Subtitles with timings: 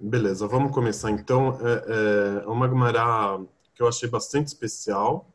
[0.00, 1.58] Beleza, vamos começar então.
[1.60, 5.28] É, é uma Gemara que eu achei bastante especial,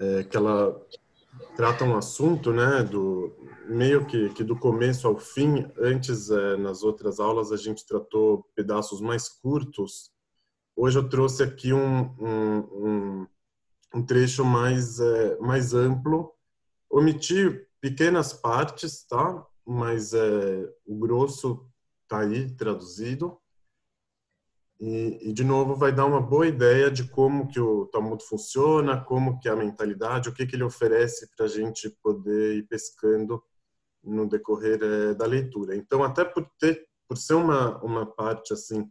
[0.00, 0.80] é, que ela
[1.54, 3.30] trata um assunto, né, do
[3.68, 5.70] meio que, que do começo ao fim.
[5.78, 10.10] Antes, é, nas outras aulas, a gente tratou pedaços mais curtos.
[10.74, 13.26] Hoje eu trouxe aqui um, um, um,
[13.96, 16.32] um trecho mais, é, mais amplo.
[16.88, 19.46] Omiti pequenas partes, tá?
[19.66, 21.70] Mas é, o grosso
[22.12, 23.38] tá aí traduzido.
[24.78, 29.02] E, e, de novo vai dar uma boa ideia de como que o Talmud funciona,
[29.02, 32.64] como que é a mentalidade, o que que ele oferece para a gente poder ir
[32.64, 33.42] pescando
[34.02, 35.76] no decorrer é, da leitura.
[35.76, 38.90] Então, até por ter, por ser uma uma parte assim,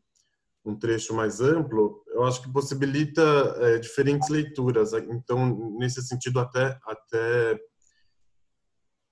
[0.66, 3.22] um trecho mais amplo, eu acho que possibilita
[3.58, 4.94] é, diferentes leituras.
[4.94, 7.60] Então, nesse sentido, até até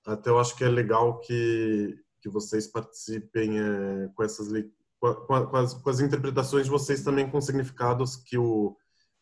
[0.06, 5.56] até eu acho que é legal que que vocês participem é, com essas leituras com,
[5.56, 8.76] as, com as interpretações de vocês também com significados que o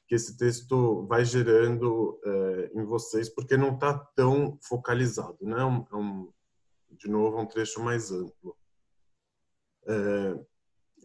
[0.09, 5.63] que esse texto vai gerando é, em vocês, porque não está tão focalizado, né?
[5.63, 6.33] Um, é um,
[6.93, 8.57] de novo, é um trecho mais amplo.
[9.87, 10.39] É,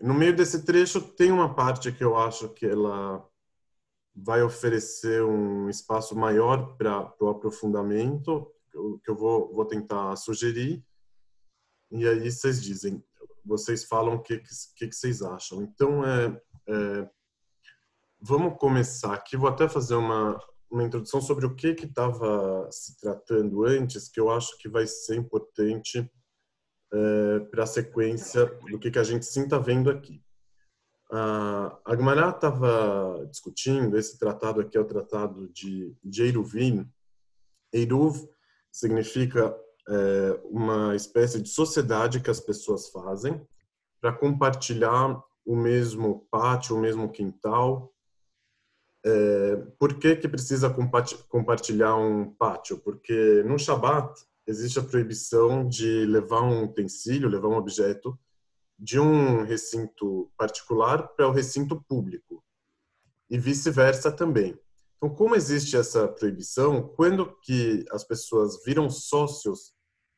[0.02, 3.28] no meio desse trecho tem uma parte que eu acho que ela
[4.16, 8.50] vai oferecer um espaço maior para o aprofundamento,
[9.03, 10.81] que eu vou, vou tentar sugerir.
[11.94, 13.03] E aí vocês dizem,
[13.45, 14.39] vocês falam o que,
[14.75, 15.61] que, que vocês acham.
[15.61, 17.09] Então, é, é,
[18.19, 19.38] vamos começar aqui.
[19.38, 20.39] Vou até fazer uma,
[20.72, 25.17] uma introdução sobre o que estava se tratando antes, que eu acho que vai ser
[25.17, 26.11] importante
[26.91, 30.19] é, para a sequência do que, que a gente sim está vendo aqui.
[31.11, 36.91] A Agmará estava discutindo, esse tratado aqui é o tratado de, de Eiruvin.
[37.72, 38.28] Eiruv
[38.72, 39.55] significa
[39.88, 43.45] é, uma espécie de sociedade que as pessoas fazem
[44.00, 47.94] para compartilhar o mesmo pátio, o mesmo quintal.
[49.06, 50.73] É, por que, que precisa
[51.30, 52.78] compartilhar um pátio?
[52.80, 54.13] Porque no Shabat
[54.47, 58.18] existe a proibição de levar um utensílio, levar um objeto
[58.78, 62.44] de um recinto particular para o recinto público
[63.30, 64.57] e vice-versa também.
[64.97, 69.74] Então, como existe essa proibição, quando que as pessoas viram sócios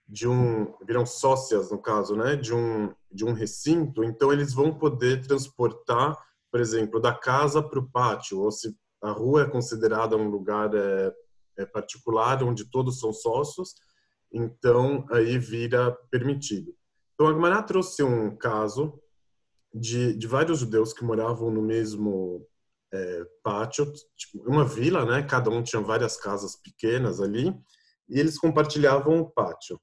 [0.08, 4.78] de um, viram sócias no caso, né, de um de um recinto, então eles vão
[4.78, 6.18] poder transportar,
[6.52, 10.74] por exemplo, da casa para o pátio, ou se a rua é considerada um lugar
[10.76, 11.14] é,
[11.60, 13.74] é particular onde todos são sócios,
[14.34, 16.76] então aí vira permitido.
[17.14, 19.00] Então a Gemara trouxe um caso
[19.74, 22.46] de, de vários judeus que moravam no mesmo
[22.94, 25.24] é, pátio, tipo, uma vila, né?
[25.24, 27.54] Cada um tinha várias casas pequenas ali
[28.10, 29.80] e eles compartilhavam o pátio.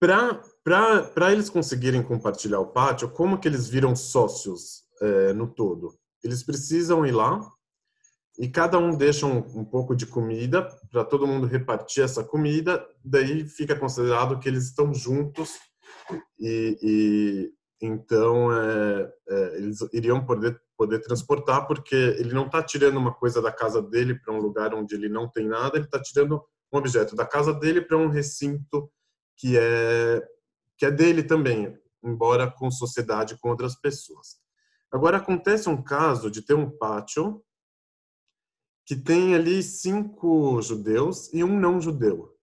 [0.00, 5.94] Para eles conseguirem compartilhar o pátio, como que eles viram sócios é, no todo?
[6.22, 7.40] Eles precisam ir lá
[8.38, 12.86] e cada um deixa um, um pouco de comida para todo mundo repartir essa comida,
[13.04, 15.58] daí fica considerado que eles estão juntos
[16.38, 22.98] e, e então é, é, eles iriam poder poder transportar, porque ele não está tirando
[22.98, 26.00] uma coisa da casa dele para um lugar onde ele não tem nada, ele está
[26.00, 26.40] tirando
[26.72, 28.88] um objeto da casa dele para um recinto
[29.38, 30.28] que é
[30.76, 34.40] que é dele também, embora com sociedade com outras pessoas.
[34.92, 37.42] Agora acontece um caso de ter um pátio
[38.86, 42.34] que tem ali cinco judeus e um não judeu.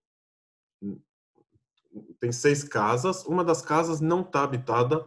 [2.19, 5.03] Tem seis casas, uma das casas não está habitada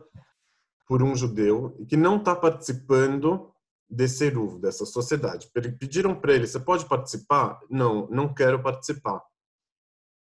[0.86, 3.52] por um judeu e que não está participando
[3.88, 5.50] desse eruv, dessa sociedade.
[5.78, 7.60] Pediram para ele, você pode participar?
[7.70, 9.22] Não, não quero participar.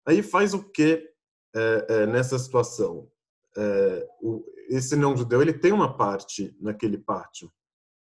[0.07, 1.16] Aí faz o é,
[2.09, 3.09] nessa situação?
[4.21, 7.51] O, esse não judeu ele tem uma parte naquele pátio.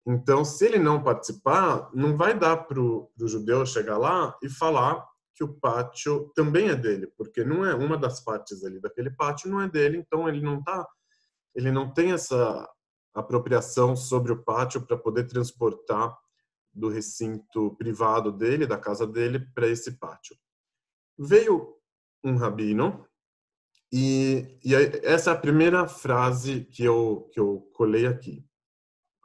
[0.05, 5.05] Então, se ele não participar, não vai dar para o judeu chegar lá e falar
[5.35, 9.49] que o pátio também é dele, porque não é uma das partes ali daquele pátio
[9.49, 10.87] não é dele, então ele não está
[11.53, 12.69] ele não tem essa
[13.13, 16.15] apropriação sobre o pátio para poder transportar
[16.71, 20.37] do recinto privado dele, da casa dele, para esse pátio.
[21.17, 21.75] Veio
[22.23, 23.07] um rabino
[23.91, 24.73] e, e,
[25.03, 28.45] essa é a primeira frase que eu que eu colei aqui.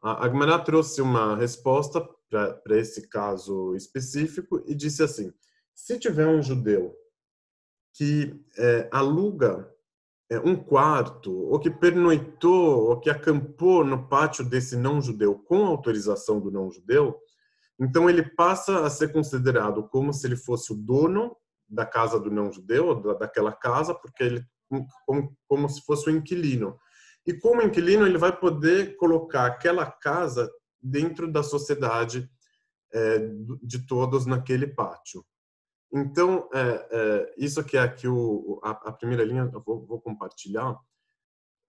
[0.02, 5.32] A Agmará trouxe uma resposta para esse caso específico e disse assim:
[5.74, 6.94] se tiver um judeu
[7.94, 9.70] que é, aluga
[10.30, 16.40] é, um quarto, ou que pernoitou, ou que acampou no pátio desse não-judeu com autorização
[16.40, 17.18] do não-judeu,
[17.78, 21.36] então ele passa a ser considerado como se ele fosse o dono
[21.72, 24.46] da casa do não-judeu, daquela casa, porque ele
[25.06, 26.78] como, como se fosse o inquilino.
[27.26, 32.28] E como inquilino, ele vai poder colocar aquela casa dentro da sociedade
[32.92, 33.18] é,
[33.62, 35.24] de todos naquele pátio.
[35.92, 40.00] Então, é, é, isso que é aqui o, a, a primeira linha, eu vou, vou
[40.00, 40.76] compartilhar.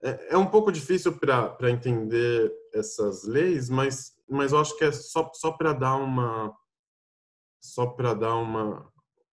[0.02, 4.92] É, é, um pouco difícil para entender essas leis, mas, mas eu acho que é
[4.92, 6.56] só, só para dar uma
[7.62, 8.92] só para dar uma,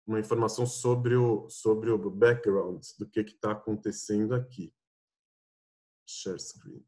[0.05, 4.73] uma informação sobre o, sobre o background do que está acontecendo aqui.
[6.07, 6.85] Share screen.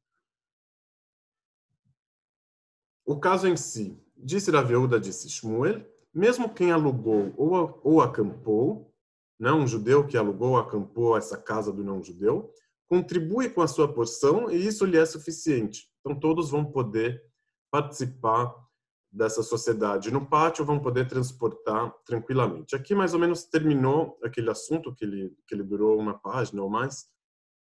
[3.05, 8.93] O caso em si, disse a viúva, disse Shmuel, mesmo quem alugou ou, ou acampou,
[9.39, 12.51] não né, um judeu que alugou ou acampou essa casa do não-judeu,
[12.87, 15.89] contribui com a sua porção e isso lhe é suficiente.
[15.99, 17.23] Então todos vão poder
[17.71, 18.53] participar
[19.17, 22.75] dessa sociedade no pátio, vão poder transportar tranquilamente.
[22.75, 26.69] Aqui mais ou menos terminou aquele assunto que ele que ele durou uma página ou
[26.69, 27.07] mais.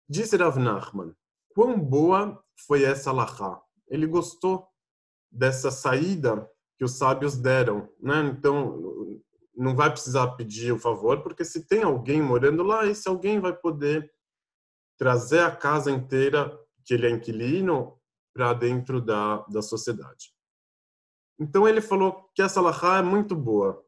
[0.09, 1.15] Disse Rav Nachman,
[1.49, 3.61] quão boa foi essa lahá.
[3.87, 4.67] Ele gostou
[5.31, 8.21] dessa saída que os sábios deram, né?
[8.35, 9.21] Então
[9.55, 13.53] não vai precisar pedir o favor, porque se tem alguém morando lá, esse alguém vai
[13.53, 14.11] poder
[14.97, 17.95] trazer a casa inteira que ele é inquilino
[18.33, 20.32] para dentro da, da sociedade.
[21.39, 23.83] Então ele falou que essa lahá é muito boa.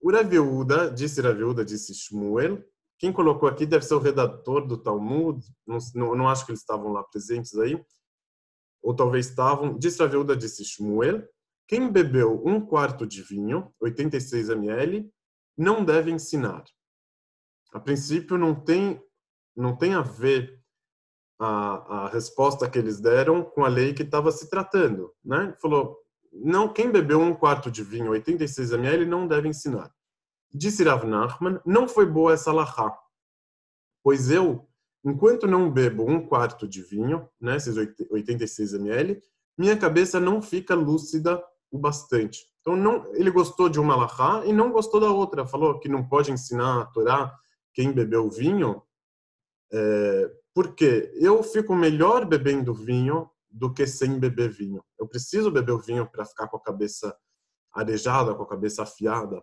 [0.00, 2.64] O Raviuda, disse Raviuda, disse Shmuel,
[2.98, 6.60] quem colocou aqui deve ser o redator do Talmud, não, não, não acho que eles
[6.60, 7.82] estavam lá presentes aí,
[8.82, 9.78] ou talvez estavam.
[9.78, 11.26] Disse Raviuda, disse Shmuel,
[11.66, 15.10] quem bebeu um quarto de vinho, 86 ml,
[15.56, 16.64] não deve ensinar.
[17.72, 19.00] A princípio não tem
[19.56, 20.60] não tem a ver
[21.38, 25.54] a, a resposta que eles deram com a lei que estava se tratando, né?
[25.60, 25.98] Falou,
[26.32, 29.92] não, quem bebeu um quarto de vinho, 86 ml, não deve ensinar.
[30.52, 32.96] Disse Rav Nachman, não foi boa essa lahá,
[34.02, 34.68] pois eu,
[35.04, 39.22] enquanto não bebo um quarto de vinho, né, esses 86 ml,
[39.56, 42.40] minha cabeça não fica lúcida o bastante.
[42.60, 45.46] Então, não, ele gostou de uma lahá e não gostou da outra.
[45.46, 47.34] Falou que não pode ensinar a Torá
[47.72, 48.82] quem bebeu vinho,
[49.72, 54.84] é, porque eu fico melhor bebendo vinho do que sem beber vinho.
[54.98, 57.16] Eu preciso beber o vinho para ficar com a cabeça
[57.72, 59.42] arejada, com a cabeça afiada.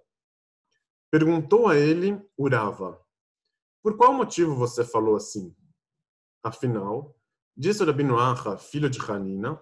[1.12, 3.00] Perguntou a ele Urava,
[3.82, 5.56] por qual motivo você falou assim?
[6.44, 7.16] Afinal,
[7.56, 9.60] disse Rabino Acha, filho de Hanina,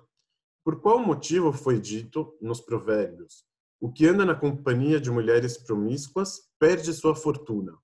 [0.63, 3.45] por qual motivo foi dito nos provérbios,
[3.79, 7.77] o que anda na companhia de mulheres promíscuas perde sua fortuna.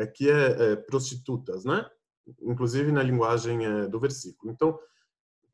[0.00, 1.88] Aqui é, é prostitutas, né?
[2.42, 4.52] Inclusive na linguagem é, do versículo.
[4.52, 4.78] Então,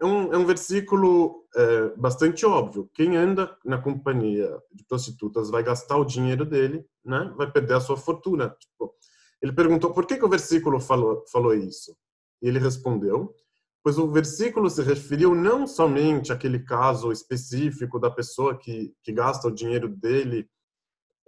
[0.04, 2.90] é um, é um versículo é, bastante óbvio.
[2.92, 7.32] Quem anda na companhia de prostitutas vai gastar o dinheiro dele, né?
[7.36, 8.54] Vai perder a sua fortuna.
[8.60, 8.94] Tipo,
[9.40, 11.96] ele perguntou por que, que o versículo falou, falou isso.
[12.42, 13.34] E ele respondeu,
[13.82, 19.48] pois o versículo se referiu não somente àquele caso específico da pessoa que, que gasta
[19.48, 20.46] o dinheiro dele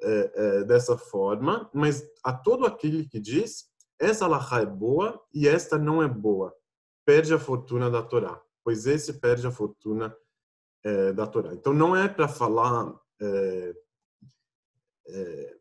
[0.03, 3.65] é, é, dessa forma, mas a todo aquele que diz
[3.99, 6.53] essa lahá é boa e esta não é boa,
[7.07, 10.13] perde a fortuna da Torá pois esse perde a fortuna
[10.85, 11.55] é, da Torá.
[11.55, 13.75] Então não é para falar é,
[15.09, 15.57] é,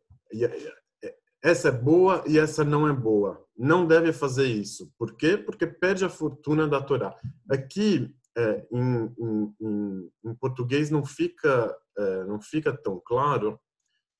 [1.40, 3.46] essa é boa e essa não é boa.
[3.56, 4.92] Não deve fazer isso.
[4.98, 5.38] Por quê?
[5.38, 7.16] Porque perde a fortuna da Torá.
[7.48, 13.56] Aqui é, em, em, em, português não fica é, não fica tão claro,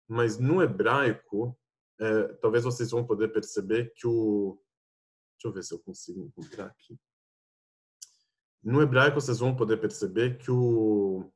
[0.07, 1.59] mas no hebraico
[2.01, 4.63] é, talvez vocês vão poder perceber que o
[5.33, 6.97] deixa eu ver se eu consigo encontrar aqui
[8.67, 11.31] no hebraico vocês vão poder perceber que o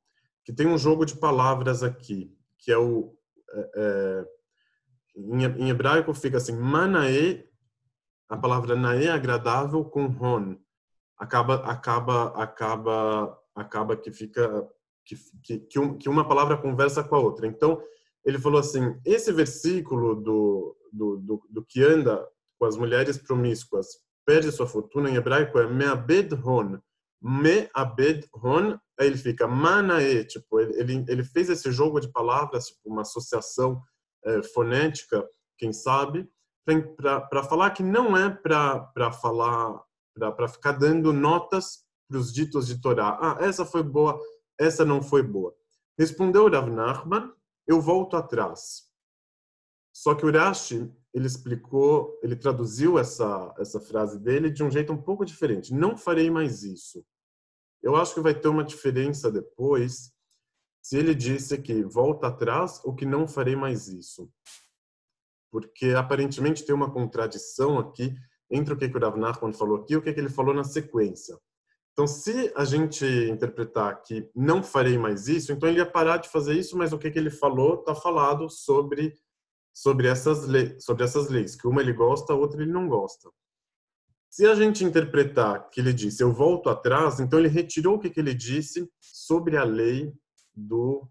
[0.45, 3.17] que tem um jogo de palavras aqui, que é o
[3.53, 4.25] é, é
[5.17, 7.49] em, hebraico fica assim manae,
[8.29, 10.57] a palavra nae é agradável com ron,
[11.17, 14.69] acaba acaba acaba acaba que fica
[15.05, 17.47] que, que, que, um, que uma palavra conversa com a outra.
[17.47, 17.81] Então
[18.25, 22.27] ele falou assim, esse versículo do, do, do, do que anda
[22.59, 23.87] com as mulheres promíscuas
[24.27, 26.81] perde sua fortuna em hebraico é meabed ron
[27.21, 32.67] me abed hon, aí ele fica manae, tipo, ele, ele fez esse jogo de palavras,
[32.69, 33.83] tipo, uma associação
[34.25, 35.27] é, fonética,
[35.59, 36.29] quem sabe,
[36.97, 39.83] para falar que não é para falar,
[40.15, 43.19] para ficar dando notas para os ditos de Torá.
[43.21, 44.21] Ah, essa foi boa,
[44.59, 45.55] essa não foi boa.
[45.99, 47.33] Respondeu Rav Nachman,
[47.67, 48.89] eu volto atrás.
[49.93, 54.93] Só que o Rashi, ele explicou, ele traduziu essa, essa frase dele de um jeito
[54.93, 55.75] um pouco diferente.
[55.75, 57.05] Não farei mais isso.
[57.83, 60.13] Eu acho que vai ter uma diferença depois
[60.83, 64.31] se ele disse que volta atrás ou que não farei mais isso.
[65.51, 68.15] Porque aparentemente tem uma contradição aqui
[68.51, 71.39] entre o que o Rav Nachman falou aqui e o que ele falou na sequência.
[71.93, 76.29] Então, se a gente interpretar que não farei mais isso, então ele ia parar de
[76.29, 79.15] fazer isso, mas o que, que ele falou está falado sobre
[79.73, 80.47] sobre essas
[80.83, 83.31] sobre essas leis, que uma ele gosta, a outra ele não gosta.
[84.29, 88.11] Se a gente interpretar que ele disse eu volto atrás, então ele retirou o que,
[88.11, 90.13] que ele disse sobre a lei
[90.55, 91.09] do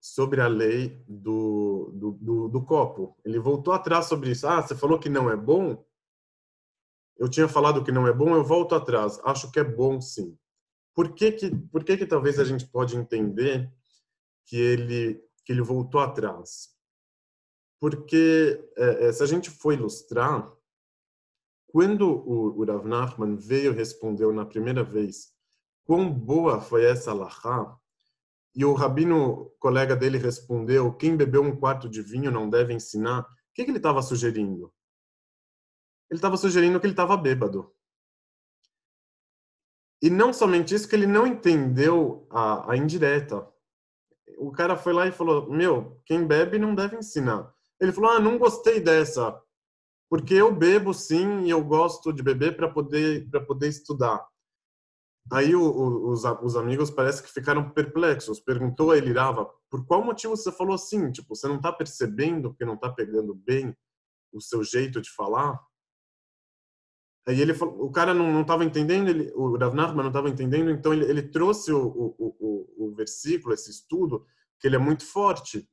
[0.00, 3.16] sobre a lei do, do, do, do copo.
[3.24, 4.46] Ele voltou atrás sobre isso.
[4.48, 5.84] Ah, você falou que não é bom?
[7.18, 9.20] Eu tinha falado que não é bom, eu volto atrás.
[9.24, 10.36] Acho que é bom, sim.
[10.94, 13.70] Por que que, por que, que talvez a gente pode entender
[14.46, 16.70] que ele, que ele voltou atrás?
[17.80, 20.52] Porque é, é se a gente for ilustrar,
[21.66, 25.32] quando o, Rav Nachman veio respondeu na primeira vez
[25.84, 27.76] quão boa foi essa alahá,
[28.54, 33.22] e o rabino colega dele respondeu: quem bebeu um quarto de vinho não deve ensinar.
[33.22, 34.72] O que, que ele estava sugerindo?
[36.10, 37.72] Ele estava sugerindo que ele estava bêbado.
[40.02, 43.46] E não somente isso, que ele não entendeu a, a indireta.
[44.38, 47.54] O cara foi lá e falou: Meu, quem bebe não deve ensinar.
[47.80, 49.40] Ele falou: Ah, não gostei dessa,
[50.08, 54.26] porque eu bebo sim e eu gosto de beber para poder para poder estudar.
[55.32, 58.40] Aí o, o, os, os amigos parece que ficaram perplexos.
[58.40, 61.12] Perguntou a ele, Rava, por qual motivo você falou assim?
[61.12, 63.76] Tipo, você não está percebendo que não está pegando bem
[64.32, 65.60] o seu jeito de falar?
[67.28, 70.92] Aí ele falou, o cara não estava entendendo, ele, o Rav não estava entendendo, então
[70.92, 74.26] ele, ele trouxe o, o, versículo, esse estudo,
[74.58, 75.68] que ele é muito forte.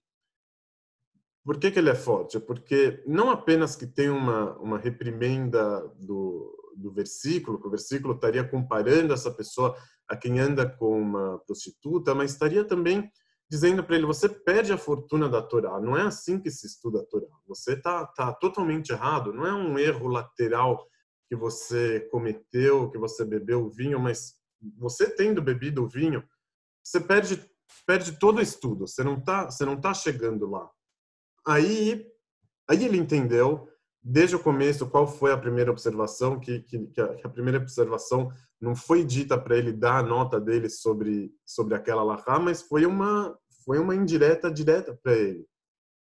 [1.47, 2.41] Por que, que ele é forte?
[2.41, 8.43] Porque não apenas que tem uma, uma reprimenda do, do versículo, que o versículo estaria
[8.43, 9.73] comparando essa pessoa
[10.09, 13.09] a quem anda com uma prostituta, mas estaria também
[13.49, 15.79] dizendo para ele: você perde a fortuna da Torá.
[15.79, 17.29] Não é assim que se estuda a Torá.
[17.47, 19.31] Você está tá totalmente errado.
[19.31, 20.85] Não é um erro lateral
[21.29, 24.33] que você cometeu, que você bebeu vinho, mas
[24.77, 26.21] você tendo bebido o vinho,
[26.83, 27.41] você perde
[27.85, 28.85] perde todo o estudo.
[28.85, 30.69] Você não tá você não tá chegando lá.
[31.47, 32.05] Aí
[32.69, 33.67] aí ele entendeu
[34.03, 38.75] desde o começo qual foi a primeira observação que, que, que, a, primeira observação não
[38.75, 43.37] foi dita para ele dar a nota dele sobre sobre aquela lahá, mas foi uma
[43.65, 45.45] foi uma indireta direta para ele.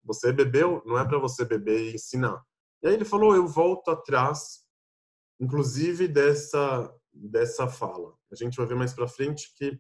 [0.04, 2.42] Você bebeu, não é para você beber e ensinar.
[2.82, 4.64] E aí ele falou, eu volto atrás,
[5.40, 8.14] inclusive dessa dessa fala.
[8.32, 9.78] A gente vai ver mais para frente que,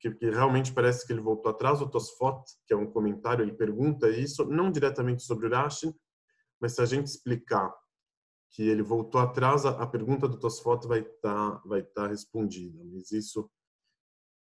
[0.00, 1.80] que, que realmente parece que ele voltou atrás.
[1.80, 5.94] O Tosfot, que é um comentário, ele pergunta isso não diretamente sobre o Rashi,
[6.60, 7.72] mas se a gente explicar
[8.50, 13.12] que ele voltou atrás, a pergunta do Tosfot vai estar tá, vai tá respondida, mas
[13.12, 13.48] isso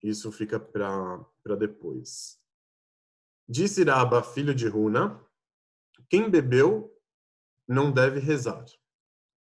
[0.02, 2.38] isso fica para depois.
[3.48, 5.20] Disse Raba, filho de Runa,
[6.08, 6.92] quem bebeu
[7.66, 8.64] não deve rezar,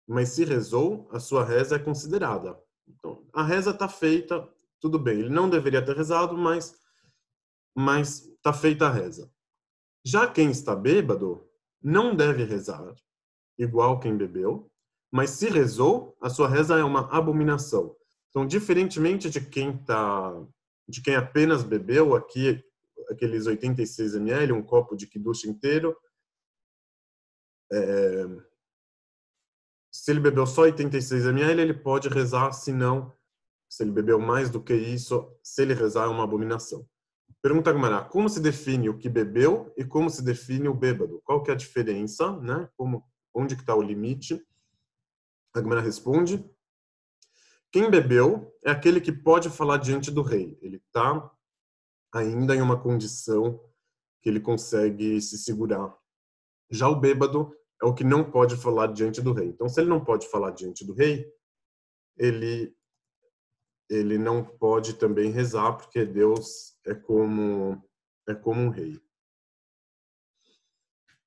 [0.07, 2.59] mas se rezou, a sua reza é considerada.
[2.87, 4.47] Então, a reza está feita,
[4.83, 5.21] tudo bem.
[5.21, 6.77] Ele não deveria ter rezado, mas
[7.75, 9.33] mas está feita a reza.
[10.05, 11.49] Já quem está bêbado
[11.81, 12.95] não deve rezar,
[13.57, 14.71] igual quem bebeu,
[15.11, 17.97] mas se rezou, a sua reza é uma abominação.
[18.29, 20.35] Então, diferentemente de quem tá,
[20.87, 22.63] de quem apenas bebeu aqui
[23.09, 25.97] aqueles 86 ml, um copo de kiddush inteiro,
[27.73, 28.27] é,
[29.91, 33.13] se ele bebeu só 86 ml, ele pode rezar, se não,
[33.73, 36.87] se ele bebeu mais do que isso, se ele rezar é uma abominação.
[37.41, 41.23] Pergunta Gamara, como se define o que bebeu e como se define o bêbado?
[41.25, 42.69] Qual que é a diferença, né?
[42.77, 43.03] Como,
[43.33, 44.47] onde que está o limite?
[45.55, 46.45] A Gamara responde,
[47.73, 50.59] quem bebeu é aquele que pode falar diante do rei.
[50.61, 51.33] Ele está
[52.15, 53.59] ainda em uma condição
[54.21, 55.97] que ele consegue se segurar.
[56.71, 59.49] Já o bêbado é o que não pode falar diante do rei.
[59.49, 61.27] Então, se ele não pode falar diante do rei,
[62.19, 62.77] ele
[63.93, 67.83] ele não pode também rezar porque Deus é como
[68.27, 68.99] é como um rei.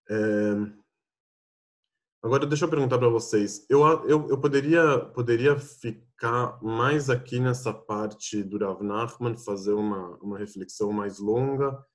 [0.09, 0.15] É...
[2.23, 3.67] Agora deixa eu perguntar para vocês.
[3.69, 10.17] Eu, eu, eu poderia poderia ficar mais aqui nessa parte do Rav Nachman, fazer uma
[10.17, 11.85] uma reflexão mais longa,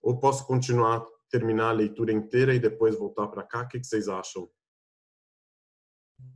[0.00, 3.62] ou posso continuar terminar a leitura inteira e depois voltar para cá?
[3.62, 4.48] O que, que vocês acham?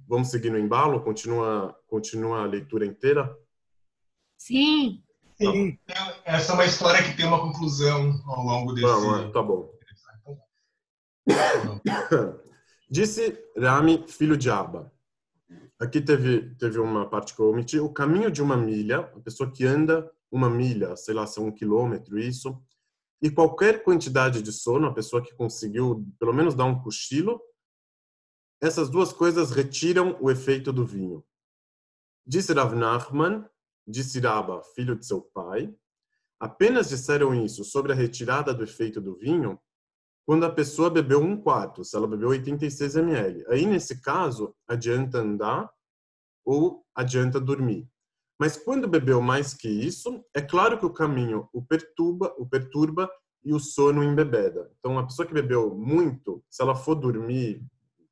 [0.06, 1.02] Vamos seguir no embalo?
[1.02, 3.34] Continua continua a leitura inteira?
[4.42, 5.00] Sim.
[5.36, 5.78] Sim.
[6.24, 8.88] Essa é uma história que tem uma conclusão ao longo desse.
[8.88, 9.72] Não, tá bom.
[12.90, 14.92] Disse Rami, filho de Abba.
[15.78, 17.78] Aqui teve, teve uma parte que eu omiti.
[17.78, 21.52] O caminho de uma milha, a pessoa que anda uma milha, sei lá, são um
[21.52, 22.60] quilômetro, isso.
[23.22, 27.40] E qualquer quantidade de sono, a pessoa que conseguiu pelo menos dar um cochilo,
[28.60, 31.24] essas duas coisas retiram o efeito do vinho.
[32.26, 33.44] Disse Rav Nachman,
[33.86, 35.72] disse Rabba, filho de seu pai,
[36.40, 39.58] apenas disseram isso sobre a retirada do efeito do vinho
[40.24, 43.44] quando a pessoa bebeu um quarto, se ela bebeu 86 ml.
[43.48, 45.68] Aí, nesse caso, adianta andar
[46.44, 47.88] ou adianta dormir.
[48.38, 53.10] Mas quando bebeu mais que isso, é claro que o caminho o perturba, o perturba
[53.44, 54.70] e o sono embebeda.
[54.78, 57.64] Então, a pessoa que bebeu muito, se ela for dormir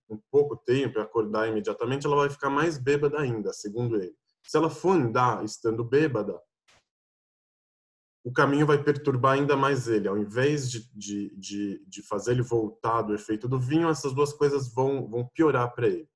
[0.08, 4.14] um pouco tempo e acordar imediatamente, ela vai ficar mais bêbada ainda, segundo ele.
[4.46, 6.40] Se ela for andar estando bêbada,
[8.24, 10.08] o caminho vai perturbar ainda mais ele.
[10.08, 14.32] Ao invés de, de, de, de fazer ele voltar do efeito do vinho, essas duas
[14.32, 16.08] coisas vão, vão piorar para ele.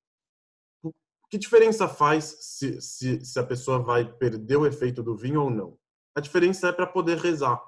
[1.31, 5.51] Que diferença faz se, se, se a pessoa vai perder o efeito do vinho ou
[5.51, 5.79] não?
[6.15, 7.61] A diferença é para poder rezar.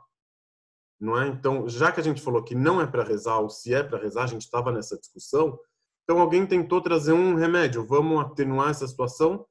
[1.01, 1.29] Não é?
[1.29, 3.99] Então, já que a gente falou que não é para rezar ou se é para
[3.99, 5.59] rezar, a gente estava nessa discussão.
[6.05, 7.85] Então, alguém tentou trazer um remédio.
[7.85, 9.47] Vamos atenuar essa situação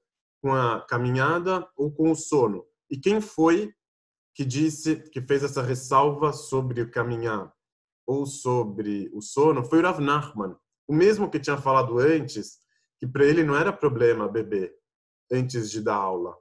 [0.46, 2.68] com a caminhada ou com o sono.
[2.88, 3.74] E quem foi
[4.36, 7.52] que disse, que fez essa ressalva sobre o caminhar
[8.06, 10.56] ou sobre o sono foi o Rav Nachman,
[10.88, 12.60] o mesmo que tinha falado antes,
[13.00, 14.72] que para ele não era problema beber
[15.32, 16.38] antes de dar aula.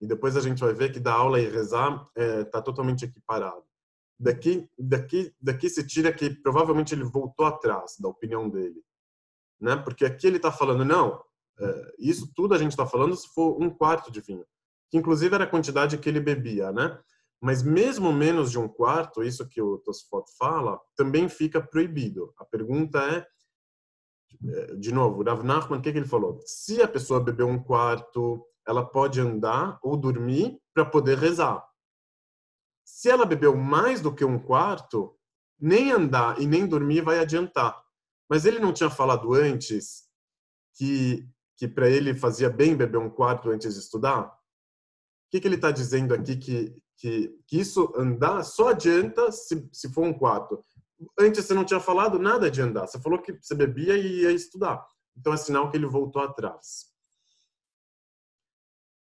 [0.00, 3.04] E depois a gente vai ver que dar aula e rezar está é, tá totalmente
[3.04, 3.64] equiparado.
[4.16, 8.80] Daqui, daqui, daqui se tira que provavelmente ele voltou atrás da opinião dele,
[9.60, 9.74] né?
[9.74, 11.20] Porque aqui ele está falando não,
[11.98, 14.44] isso tudo a gente está falando se for um quarto de vinho,
[14.90, 16.98] que inclusive era a quantidade que ele bebia, né?
[17.40, 22.34] Mas mesmo menos de um quarto, isso que o Tosfot fala, também fica proibido.
[22.36, 23.26] A pergunta é,
[24.46, 26.38] é de novo, Rav Nachman, o que, que ele falou?
[26.44, 31.64] Se a pessoa beber um quarto, ela pode andar ou dormir para poder rezar.
[32.84, 35.16] Se ela bebeu mais do que um quarto,
[35.58, 37.80] nem andar e nem dormir vai adiantar.
[38.28, 40.04] Mas ele não tinha falado antes
[40.74, 41.26] que,
[41.60, 44.22] que para ele fazia bem beber um quarto antes de estudar?
[44.22, 49.68] O que, que ele está dizendo aqui que, que, que isso andar só adianta se,
[49.70, 50.58] se for um quarto.
[51.18, 54.32] Antes você não tinha falado nada de andar, você falou que você bebia e ia
[54.32, 54.82] estudar.
[55.14, 56.86] Então é sinal que ele voltou atrás.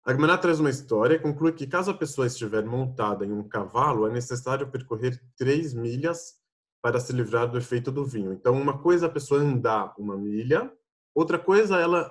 [0.05, 3.47] A Gemara traz uma história e conclui que caso a pessoa estiver montada em um
[3.47, 6.33] cavalo, é necessário percorrer três milhas
[6.81, 8.33] para se livrar do efeito do vinho.
[8.33, 10.69] Então, uma coisa é a pessoa andar uma milha,
[11.15, 12.09] outra coisa é ela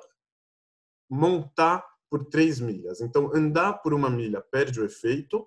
[1.08, 3.00] montar por três milhas.
[3.00, 5.46] Então, andar por uma milha perde o efeito,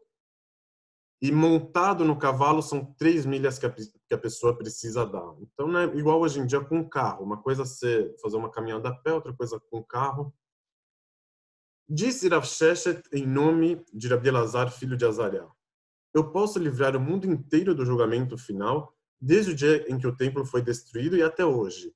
[1.21, 5.35] e montado no cavalo são três milhas que a, que a pessoa precisa dar.
[5.39, 7.23] Então, não é igual hoje em dia com carro.
[7.23, 10.33] Uma coisa é fazer uma caminhada a pé, outra coisa com carro.
[11.87, 15.47] Disse Rav Sheshet em nome de Rabi Elazar, filho de Azariah.
[16.11, 20.15] Eu posso livrar o mundo inteiro do julgamento final, desde o dia em que o
[20.15, 21.93] templo foi destruído e até hoje.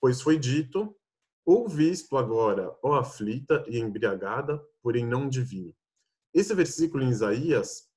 [0.00, 0.96] Pois foi dito,
[1.44, 5.74] ou visto agora, ó aflita e embriagada, porém não divino.
[6.32, 7.88] Esse versículo em Isaías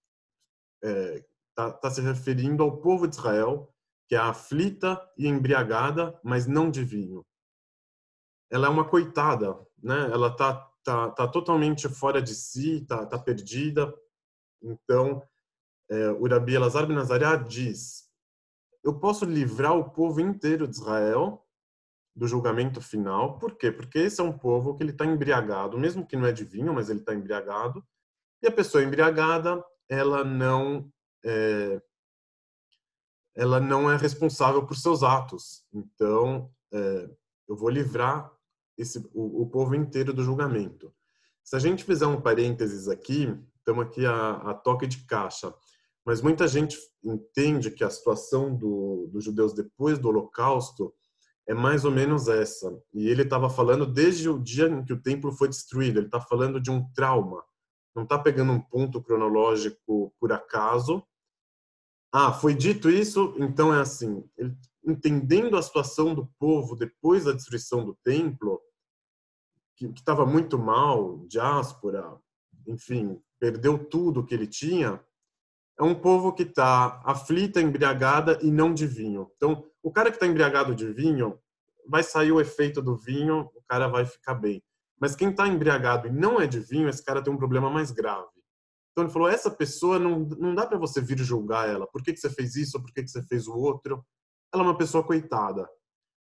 [0.84, 3.74] está é, tá, tá se referindo ao povo de Israel,
[4.08, 7.26] que é aflita e embriagada, mas não de vinho.
[8.50, 10.10] Ela é uma coitada, né?
[10.12, 13.94] Ela tá, tá, tá totalmente fora de si, tá, tá perdida.
[14.62, 15.22] Então,
[15.90, 16.98] é, o Rabi Elazar ben
[17.48, 18.10] diz:
[18.84, 21.47] Eu posso livrar o povo inteiro de Israel
[22.18, 23.38] do julgamento final.
[23.38, 23.72] Por quê?
[23.72, 26.74] Porque esse é um povo que ele está embriagado, mesmo que não é de vinho,
[26.74, 27.86] mas ele está embriagado.
[28.42, 30.92] E a pessoa embriagada, ela não
[31.24, 31.80] é,
[33.36, 35.64] ela não é responsável por seus atos.
[35.72, 37.10] Então, é,
[37.48, 38.34] eu vou livrar
[38.76, 40.92] esse, o, o, povo inteiro do julgamento.
[41.44, 45.54] Se a gente fizer um parênteses aqui, estamos aqui a, a toque de caixa,
[46.04, 50.92] mas muita gente entende que a situação do, dos judeus depois do Holocausto
[51.48, 52.78] é mais ou menos essa.
[52.94, 56.20] E ele estava falando desde o dia em que o templo foi destruído, ele está
[56.20, 57.44] falando de um trauma
[57.98, 61.04] não está pegando um ponto cronológico por acaso.
[62.14, 64.24] Ah, foi dito isso, então é assim.
[64.38, 64.56] Ele,
[64.86, 68.62] entendendo a situação do povo depois da destruição do templo,
[69.76, 72.16] que estava muito mal, diáspora,
[72.68, 75.04] enfim, perdeu tudo que ele tinha,
[75.80, 79.30] é um povo que está aflita, embriagada e não de vinho.
[79.36, 81.40] Então, o cara que está embriagado de vinho,
[81.88, 84.62] vai sair o efeito do vinho, o cara vai ficar bem.
[85.00, 87.92] Mas quem está embriagado e não é de vinho, esse cara tem um problema mais
[87.92, 88.28] grave.
[88.92, 91.86] Então ele falou: essa pessoa não, não dá para você vir julgar ela.
[91.88, 92.82] Por que, que você fez isso?
[92.82, 94.04] Por que, que você fez o outro?
[94.52, 95.70] Ela é uma pessoa coitada.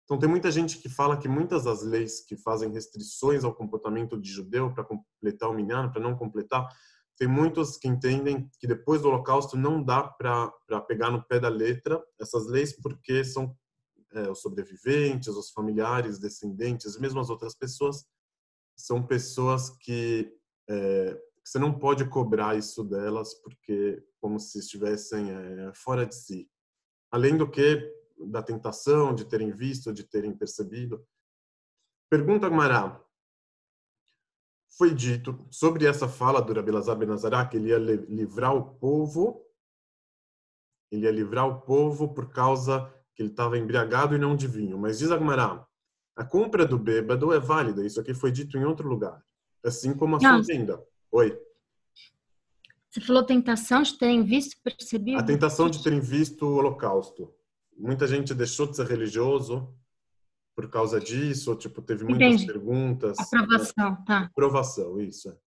[0.03, 4.19] Então tem muita gente que fala que muitas das leis que fazem restrições ao comportamento
[4.19, 6.67] de judeu para completar o minhano, para não completar,
[7.17, 10.51] tem muitos que entendem que depois do Holocausto não dá para
[10.87, 13.55] pegar no pé da letra essas leis porque são
[14.13, 18.05] é, os sobreviventes, os familiares, descendentes, mesmo as outras pessoas
[18.75, 20.35] são pessoas que
[20.69, 26.49] é, você não pode cobrar isso delas porque como se estivessem é, fora de si.
[27.11, 27.91] Além do que
[28.27, 31.05] da tentação de terem visto, de terem percebido.
[32.09, 33.03] Pergunta Mará.
[34.77, 38.73] Foi dito sobre essa fala do Rabi Lazar Ben Azará que ele ia livrar o
[38.75, 39.45] povo,
[40.91, 44.77] ele ia livrar o povo por causa que ele estava embriagado e não de vinho.
[44.77, 45.65] Mas diz Agmará,
[46.15, 47.85] a compra do bêbado é válida.
[47.85, 49.23] Isso aqui foi dito em outro lugar.
[49.63, 50.83] Assim como a sua venda.
[51.11, 51.39] Oi.
[52.89, 55.19] Você falou tentação de terem visto, percebido?
[55.19, 57.33] A tentação de terem visto o holocausto.
[57.77, 59.73] Muita gente deixou de ser religioso
[60.55, 62.45] por causa disso, ou, tipo, teve muitas Entendi.
[62.45, 63.17] perguntas.
[63.19, 64.19] Aprovação, tá.
[64.25, 65.29] Aprovação, isso.
[65.29, 65.37] É.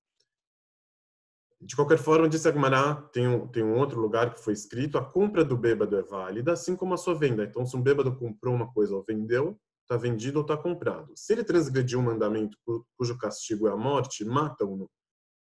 [1.61, 5.05] De qualquer forma, disse Agmará, tem um, tem um outro lugar que foi escrito, a
[5.05, 7.45] compra do bêbado é válida, assim como a sua venda.
[7.45, 11.13] Então, se um bêbado comprou uma coisa ou vendeu, está vendido ou está comprado.
[11.17, 12.59] Se ele transgrediu um mandamento
[12.97, 14.91] cujo castigo é a morte, matam-no.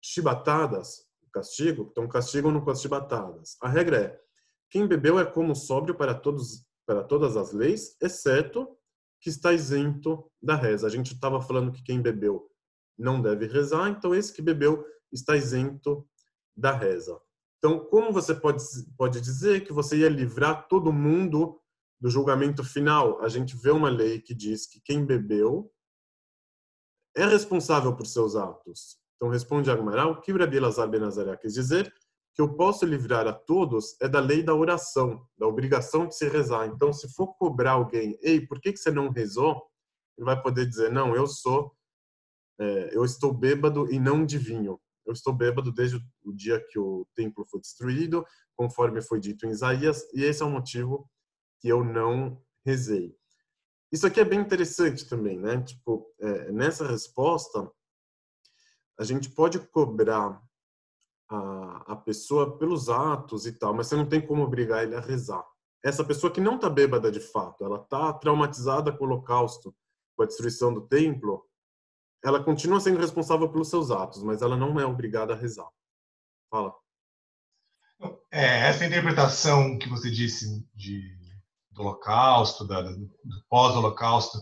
[0.03, 3.57] Chibatadas, o castigo, então castigam-no com as chibatadas.
[3.63, 4.21] A regra é,
[4.69, 8.77] quem bebeu é como sóbrio para, todos, para todas as leis, exceto
[9.21, 10.87] que está isento da reza.
[10.87, 12.51] A gente estava falando que quem bebeu
[12.99, 16.07] não deve rezar, então esse que bebeu está isento
[16.57, 17.21] da reza.
[17.59, 18.63] Então, como você pode,
[18.97, 21.61] pode dizer que você ia livrar todo mundo
[22.01, 25.73] do julgamento final, a gente vê uma lei que diz que quem bebeu
[27.17, 28.99] é responsável por seus atos.
[29.17, 31.93] Então responde Agmará, o que Rabi Elazar Benazará quis dizer
[32.37, 36.29] que eu posso livrar a todos é da lei da oração, da obrigação de se
[36.29, 36.67] rezar.
[36.67, 39.67] Então, se for cobrar alguém, ei, por que, que você não rezou?
[40.19, 41.75] Ele vai poder dizer, não, eu sou,
[42.61, 44.79] é, eu estou bêbado e não de vinho.
[45.07, 48.23] Eu estou bêbado desde o dia que o templo foi destruído,
[48.55, 51.09] conforme foi dito em Isaías, e esse é o motivo
[51.59, 53.17] que eu não rezei.
[53.91, 55.63] Isso aqui é bem interessante também, né?
[55.63, 57.71] Tipo, é, nessa resposta,
[58.99, 60.46] a gente pode cobrar
[61.29, 65.01] a, a pessoa pelos atos e tal, mas você não tem como obrigar ele a
[65.01, 65.45] rezar.
[65.85, 69.75] Essa pessoa que não está bêbada de fato, ela está traumatizada com o holocausto,
[70.17, 71.45] com a destruição do templo,
[72.25, 75.69] ela continua sendo responsável pelos seus atos, mas ela não é obrigada a rezar.
[76.51, 76.75] Fala.
[78.31, 81.17] É, essa interpretação que você disse de
[81.77, 83.11] do Holocausto, da, do
[83.49, 84.39] pós-Holocausto,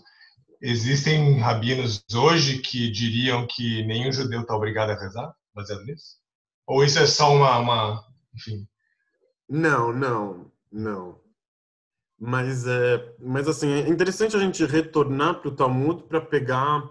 [0.63, 6.17] existem rabinos hoje que diriam que nenhum judeu está obrigado a rezar, baseado nisso?
[6.67, 8.67] Ou isso é só uma, uma enfim?
[9.49, 11.21] Não, não, não.
[12.19, 16.89] Mas é, mas assim é interessante a gente retornar para o Talmud para pegar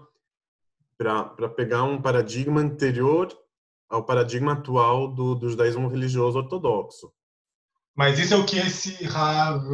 [0.96, 3.28] para pegar um paradigma anterior
[3.88, 7.12] ao paradigma atual do, do judaísmo religioso ortodoxo.
[7.96, 9.64] Mas isso é o que esse Rav.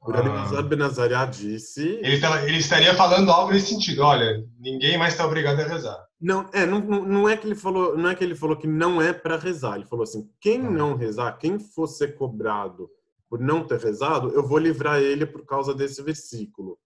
[0.00, 1.98] O Rabi Nazar Benazariá disse.
[2.02, 4.02] Ele, tá, ele, estaria falando algo nesse sentido.
[4.02, 5.98] Olha, ninguém mais está obrigado a rezar.
[6.20, 9.00] Não, é, não, não é que ele falou, não é que ele falou que não
[9.00, 9.76] é para rezar.
[9.76, 10.70] Ele falou assim: quem ah.
[10.70, 12.88] não rezar, quem for ser cobrado
[13.28, 16.78] por não ter rezado, eu vou livrar ele por causa desse versículo.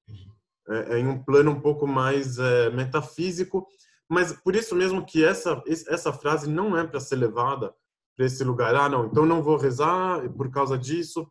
[0.68, 3.66] É, é em um plano um pouco mais é, metafísico,
[4.08, 7.74] mas por isso mesmo que essa essa frase não é para ser levada
[8.18, 8.74] para esse lugar.
[8.74, 11.30] Ah, não, então não vou rezar por causa disso.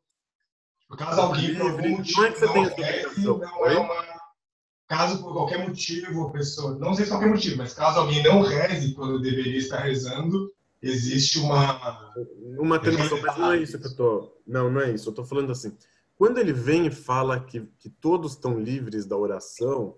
[0.87, 4.17] Por causa alguém motivo, não é que você tem essa não é uma
[4.87, 8.41] caso por qualquer motivo a pessoa, não sei se qualquer motivo, mas caso alguém não
[8.41, 10.49] reze quando deveria estar rezando,
[10.81, 12.13] existe uma
[12.57, 15.09] uma atenuação, mas não é isso que eu tô, não, não é isso.
[15.09, 15.75] Eu tô falando assim,
[16.15, 19.97] quando ele vem e fala que, que todos estão livres da oração,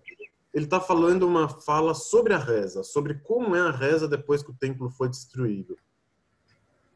[0.52, 4.50] ele está falando uma fala sobre a reza, sobre como é a reza depois que
[4.50, 5.78] o templo foi destruído.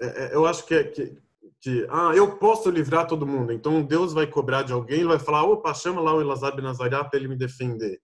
[0.04, 1.18] É, é, eu acho que, é, que,
[1.62, 5.20] que, ah, eu posso livrar todo mundo, então Deus vai cobrar de alguém, ele vai
[5.20, 8.02] falar, opa, chama lá o Elazar Benazariá para ele me defender.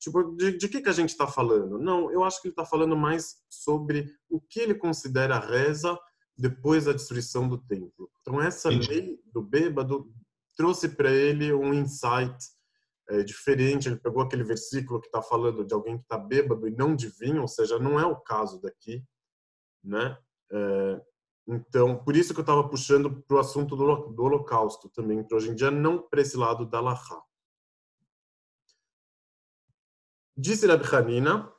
[0.00, 1.78] Tipo, de, de que, que a gente está falando?
[1.78, 5.98] Não, eu acho que ele está falando mais sobre o que ele considera reza
[6.38, 8.10] depois da destruição do templo.
[8.20, 10.10] Então, essa lei do bêbado
[10.56, 12.36] trouxe para ele um insight
[13.08, 13.88] é, diferente.
[13.88, 17.08] Ele pegou aquele versículo que está falando de alguém que está bêbado e não de
[17.08, 19.02] vinho, ou seja, não é o caso daqui,
[19.82, 20.16] né?
[20.52, 21.02] É,
[21.46, 25.36] então, por isso que eu estava puxando para o assunto do, do Holocausto também, para
[25.36, 27.22] hoje em dia não para esse lado da Lahá.
[30.36, 31.52] Disse Rabi Hanina,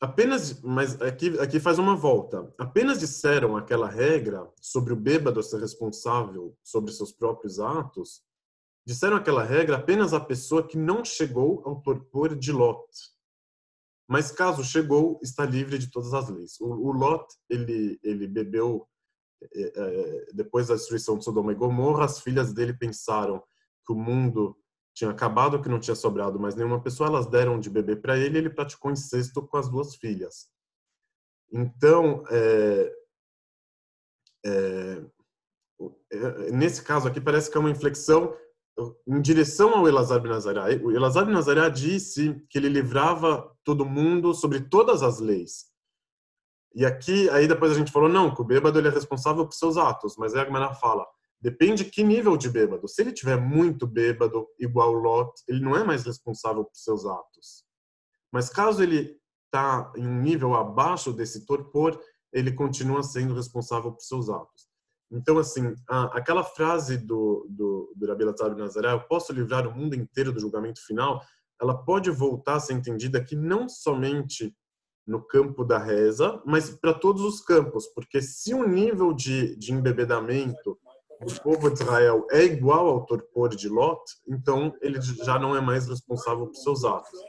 [0.00, 2.52] apenas, mas aqui, aqui faz uma volta.
[2.58, 8.22] Apenas disseram aquela regra sobre o bêbado ser responsável sobre seus próprios atos,
[8.86, 12.82] disseram aquela regra apenas a pessoa que não chegou ao torpor de Lot.
[14.08, 16.60] Mas caso chegou, está livre de todas as leis.
[16.60, 18.88] O, o Lot, ele, ele bebeu
[20.32, 23.42] depois da destruição de Sodoma e Gomorra, as filhas dele pensaram
[23.86, 24.56] que o mundo
[24.94, 28.38] tinha acabado, que não tinha sobrado mais nenhuma pessoa, elas deram de beber para ele
[28.38, 30.48] ele praticou incesto com as duas filhas.
[31.52, 32.92] Então, é,
[34.46, 35.04] é,
[36.12, 38.36] é, nesse caso aqui, parece que é uma inflexão
[39.06, 40.82] em direção ao Elazar bin Azariah.
[40.82, 45.66] O Elazar bin Azariah disse que ele livrava todo mundo sobre todas as leis.
[46.74, 49.54] E aqui, aí depois a gente falou, não, que o bêbado ele é responsável por
[49.54, 51.06] seus atos, mas aí a Gemara fala,
[51.40, 52.88] depende que nível de bêbado.
[52.88, 57.64] Se ele tiver muito bêbado, igual Lot, ele não é mais responsável por seus atos.
[58.32, 62.00] Mas caso ele está em um nível abaixo desse torpor,
[62.32, 64.66] ele continua sendo responsável por seus atos.
[65.12, 69.72] Então, assim, a, aquela frase do, do, do Rabi Lazar Nazaré, eu posso livrar o
[69.72, 71.22] mundo inteiro do julgamento final,
[71.60, 74.52] ela pode voltar a ser entendida aqui não somente
[75.06, 79.72] no campo da reza, mas para todos os campos, porque se o nível de, de
[79.72, 80.78] embebedamento
[81.20, 85.60] do povo de Israel é igual ao torpor de Lot, então ele já não é
[85.60, 87.20] mais responsável por seus atos.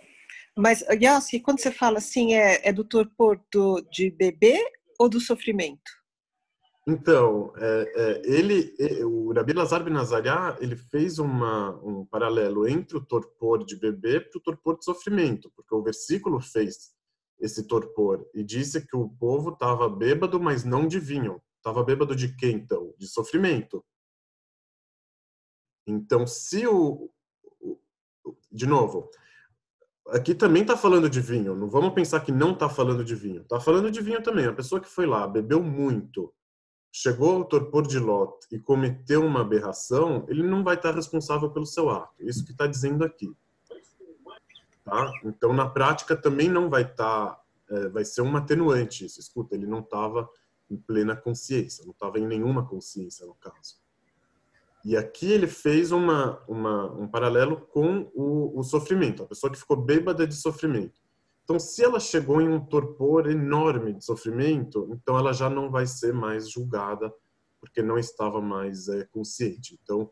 [0.57, 4.57] Mas, Yassi, quando você fala assim, é, é do torpor do, de bebê
[4.97, 5.91] ou do sofrimento?
[6.87, 12.95] Então, é, é, ele, o Rabi Lazar bin Azariah, ele fez uma, um paralelo entre
[12.95, 16.93] o torpor de bebê e o torpor de sofrimento, porque o versículo fez
[17.39, 21.41] esse torpor e disse que o povo estava bêbado, mas não de vinho.
[21.57, 22.93] Estava bêbado de quê, então?
[22.97, 23.83] De sofrimento.
[25.87, 27.09] Então, se o.
[28.51, 29.09] De novo,
[30.07, 31.55] aqui também está falando de vinho.
[31.55, 33.41] Não vamos pensar que não está falando de vinho.
[33.41, 34.45] Está falando de vinho também.
[34.45, 36.33] A pessoa que foi lá, bebeu muito,
[36.91, 41.65] chegou ao torpor de Lot e cometeu uma aberração, ele não vai estar responsável pelo
[41.65, 42.13] seu ato.
[42.19, 43.27] Isso que está dizendo aqui.
[44.85, 45.11] Tá?
[45.23, 49.19] Então, na prática, também não vai estar, tá, é, vai ser um atenuante isso.
[49.19, 50.29] Escuta, ele não estava
[50.69, 53.83] em plena consciência, não estava em nenhuma consciência, no caso.
[54.83, 59.57] E aqui ele fez uma, uma, um paralelo com o, o sofrimento, a pessoa que
[59.57, 61.01] ficou bêbada de sofrimento.
[61.43, 65.87] Então, se ela chegou em um torpor enorme de sofrimento, então ela já não vai
[65.87, 67.11] ser mais julgada,
[67.59, 69.79] porque não estava mais é, consciente.
[69.81, 70.11] Então,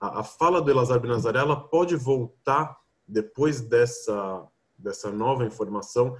[0.00, 4.46] a, a, fala do Elazar bin Nazaré, ela pode voltar depois dessa,
[4.78, 6.16] dessa nova informação,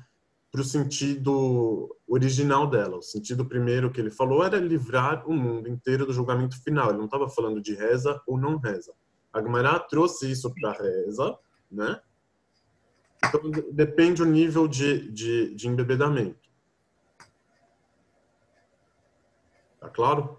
[0.50, 2.96] para o sentido original dela.
[2.96, 6.88] O sentido primeiro que ele falou era livrar o mundo inteiro do julgamento final.
[6.88, 8.94] Ele não estava falando de reza ou não reza.
[9.32, 11.38] A Gemara trouxe isso para reza,
[11.70, 12.00] né?
[13.22, 16.48] Então, depende do nível de, de, de embebedamento.
[19.78, 20.38] Tá claro?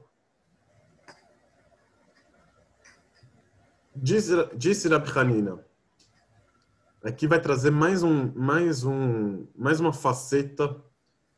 [3.95, 5.66] Disse, disse Rabi Hanina,
[7.08, 10.76] aqui vai trazer mais um, mais um, mais uma faceta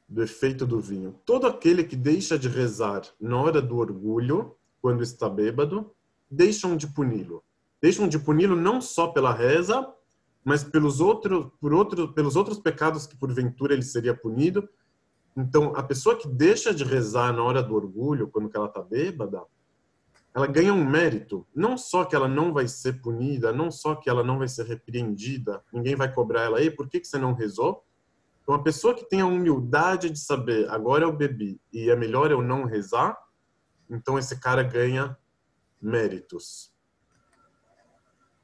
[0.08, 1.16] do efeito do vinho.
[1.26, 5.92] Todo aquele que deixa de rezar na hora do orgulho, quando está bêbado,
[6.30, 7.44] deixam de puni-lo.
[7.80, 9.88] Deixam de puni-lo não só pela reza,
[10.44, 14.68] mas pelos outros, por outro, pelos outros pecados que porventura ele seria punido.
[15.38, 19.44] Então, a pessoa que deixa de rezar na hora do orgulho, quando ela está bêbada,
[20.34, 21.46] ela ganha um mérito.
[21.56, 24.66] Não só que ela não vai ser punida, não só que ela não vai ser
[24.66, 27.84] repreendida, ninguém vai cobrar ela aí, por que, que você não rezou?
[28.42, 32.32] Então, a pessoa que tem a humildade de saber, agora eu bebi e é melhor
[32.32, 33.18] eu não rezar,
[33.90, 35.18] então esse cara ganha
[35.82, 36.74] méritos.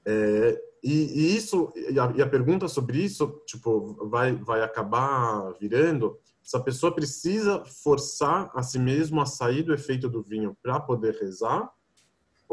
[0.06, 5.52] É, e, e, isso, e a, e a, pergunta sobre isso, tipo, vai, vai acabar
[5.60, 10.56] virando se a pessoa precisa forçar a si mesmo a sair do efeito do vinho
[10.62, 11.68] para poder rezar,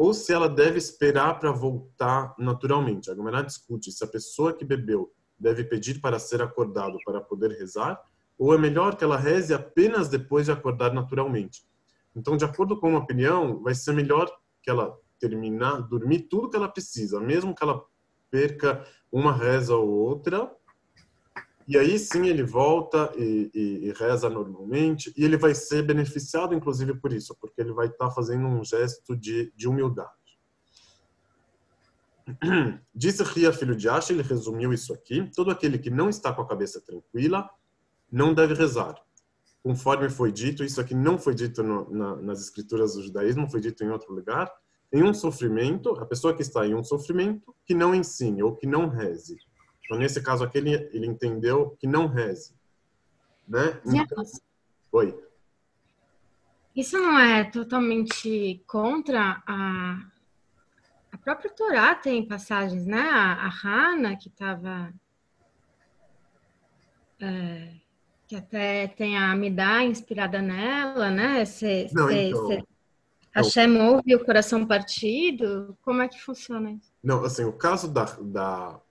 [0.03, 3.09] ou se ela deve esperar para voltar naturalmente.
[3.09, 7.51] A Gemara discute se a pessoa que bebeu deve pedir para ser acordado para poder
[7.51, 7.97] rezar,
[8.37, 11.63] ou é melhor que ela reze apenas depois de acordar naturalmente.
[12.13, 14.29] Então, de acordo com uma opinião, vai ser melhor
[14.61, 17.81] que ela terminar, dormir tudo que ela precisa, mesmo que ela
[18.29, 20.53] perca uma reza ou outra,
[21.67, 26.53] e aí sim ele volta e, e, e, reza normalmente, e ele vai ser beneficiado,
[26.53, 30.11] inclusive, por isso, porque ele vai estar tá fazendo um gesto de, de humildade.
[32.93, 36.41] Disse Ria, filho de Asha, ele resumiu isso aqui: todo aquele que não está com
[36.41, 37.49] a cabeça tranquila
[38.11, 38.95] não deve rezar.
[39.61, 43.61] Conforme foi dito, isso aqui não foi dito no, na, nas escrituras do judaísmo, foi
[43.61, 44.51] dito em outro lugar.
[44.91, 48.67] Em um sofrimento, a pessoa que está em um sofrimento, que não ensine ou que
[48.67, 49.37] não reze
[49.83, 52.53] então, nesse caso aqui, ele, ele entendeu que não reze.
[53.47, 53.81] Né?
[53.85, 54.23] Então,
[54.91, 55.19] oi.
[56.75, 59.99] Isso não é totalmente contra a,
[61.11, 63.01] a própria Torá tem passagens, né?
[63.01, 64.91] A, a Hana, que estava.
[67.19, 67.73] É,
[68.27, 71.45] que até tem a Amidá inspirada nela, né?
[71.45, 72.63] Cê, não, cê, então, cê,
[73.35, 75.77] Hashem ouve o coração partido?
[75.83, 76.91] Como é que funciona isso?
[77.03, 78.81] Não, assim, o caso da, da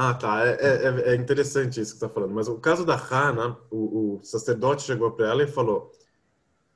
[0.00, 0.46] Ah, tá.
[0.46, 2.32] É, é, é interessante isso que você está falando.
[2.32, 5.90] Mas o caso da Hannah, o, o sacerdote chegou para ela e falou: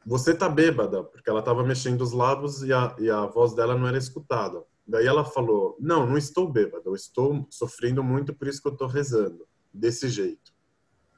[0.04, 3.78] Você tá bêbada, porque ela estava mexendo os lábios e a, e a voz dela
[3.78, 4.64] não era escutada.
[4.84, 8.72] Daí ela falou: Não, não estou bêbada, eu estou sofrendo muito, por isso que eu
[8.72, 10.52] estou rezando, desse jeito.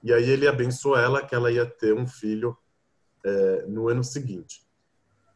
[0.02, 2.54] E aí ele abençoou ela que ela ia ter um filho
[3.24, 4.62] é, no ano seguinte.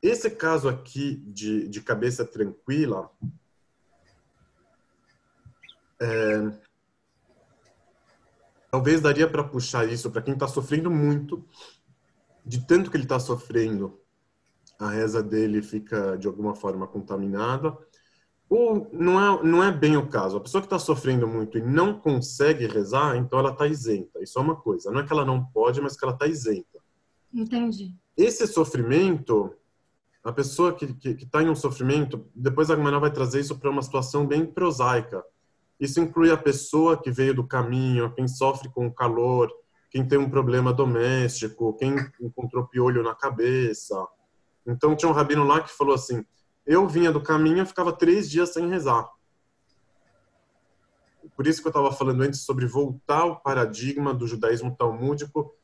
[0.03, 3.11] Esse caso aqui de, de cabeça tranquila
[6.01, 6.53] é,
[8.71, 11.45] talvez daria para puxar isso para quem está sofrendo muito,
[12.45, 14.01] de tanto que ele está sofrendo,
[14.79, 17.77] a reza dele fica de alguma forma contaminada.
[18.49, 20.37] Ou não é, não é bem o caso.
[20.37, 24.23] A pessoa que está sofrendo muito e não consegue rezar, então ela está isenta.
[24.23, 24.91] Isso é uma coisa.
[24.91, 26.79] Não é que ela não pode, mas que ela está isenta.
[27.35, 27.95] Entendi.
[28.17, 29.55] Esse sofrimento,
[30.25, 33.83] a pessoa que está em um sofrimento, depois a Gemara vai trazer isso para uma
[33.83, 35.23] situação bem prosaica.
[35.79, 39.51] Isso inclui a pessoa que veio do caminho, quem sofre com o calor,
[39.91, 44.07] quem tem um problema doméstico, quem encontrou piolho na cabeça.
[44.67, 46.25] Então tinha um rabino lá que falou assim:
[46.67, 49.09] eu vinha do caminho e ficava três dias sem rezar.
[51.37, 55.55] Por isso que eu estava falando antes sobre voltar ao paradigma do judaísmo talmúdico.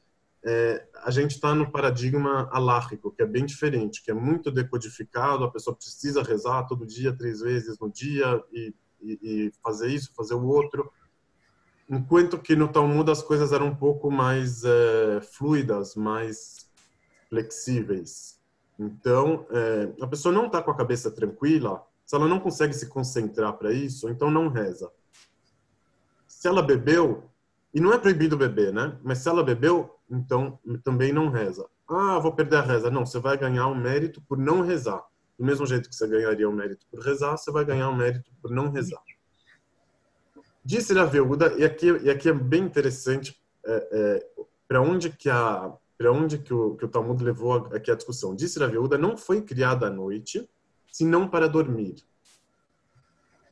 [0.46, 5.42] É, a gente está no paradigma alárrico, que é bem diferente, que é muito decodificado,
[5.42, 10.14] a pessoa precisa rezar todo dia, três vezes no dia, e e, e fazer isso,
[10.14, 10.90] fazer o outro.
[11.88, 16.70] Enquanto que no Talmud as coisas eram um pouco mais é, fluidas, mais
[17.28, 18.40] flexíveis.
[18.78, 22.88] Então, é, a pessoa não está com a cabeça tranquila, se ela não consegue se
[22.88, 24.90] concentrar para isso, então não reza.
[26.26, 27.30] Se ela bebeu,
[27.72, 28.98] e não é proibido beber, né?
[29.02, 31.66] Mas se ela bebeu, então também não reza.
[31.88, 32.90] Ah, vou perder a reza.
[32.90, 35.04] Não, você vai ganhar um mérito por não rezar.
[35.38, 37.92] Do mesmo jeito que você ganharia o um mérito por rezar, você vai ganhar o
[37.92, 39.02] um mérito por não rezar.
[40.64, 45.28] Disse a Veuda, e aqui, e aqui é bem interessante é, é, para onde que
[45.28, 48.34] a para onde que o, que o Talmud levou aqui a discussão.
[48.34, 50.48] Disse a Veuda, não foi criada à noite,
[50.90, 51.94] senão para dormir.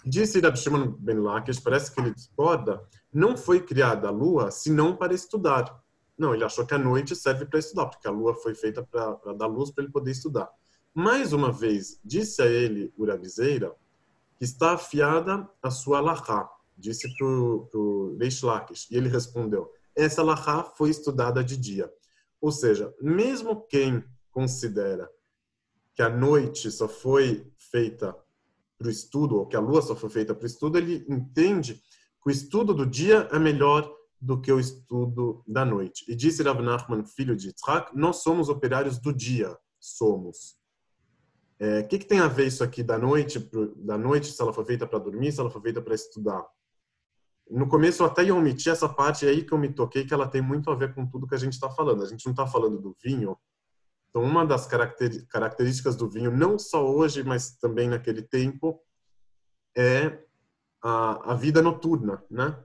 [0.04, 4.96] Disse Rabi Shimon Ben Lakish, parece que ele discorda, não foi criada a lua senão
[4.96, 5.80] para estudar.
[6.18, 9.32] Não, ele achou que a noite serve para estudar, porque a lua foi feita para
[9.34, 10.50] dar luz para ele poder estudar.
[10.94, 13.74] Mais uma vez, disse a ele Urabizeira
[14.36, 16.50] que está afiada a sua alahá.
[16.76, 18.90] Disse para o Reish Lakish.
[18.90, 21.92] E ele respondeu, essa alahá foi estudada de dia.
[22.40, 25.08] Ou seja, mesmo quem considera
[25.94, 28.16] que a noite só foi feita
[28.78, 31.74] para o estudo, ou que a lua só foi feita para o estudo, ele entende
[32.22, 33.88] que o estudo do dia é melhor
[34.20, 36.04] do que o estudo da noite.
[36.08, 40.61] E disse Rav Nachman, filho de Yitzhak, nós somos operários do dia, somos.
[41.62, 44.42] O é, que, que tem a ver isso aqui da noite, pro, da noite, se
[44.42, 46.44] ela foi feita para dormir, se ela foi feita para estudar?
[47.48, 50.26] No começo eu até ia omitir essa parte aí que eu me toquei, que ela
[50.26, 52.02] tem muito a ver com tudo que a gente está falando.
[52.02, 53.38] A gente não está falando do vinho.
[54.10, 58.82] Então, uma das características do vinho, não só hoje, mas também naquele tempo,
[59.76, 60.18] é
[60.82, 62.58] a, a vida noturna, né?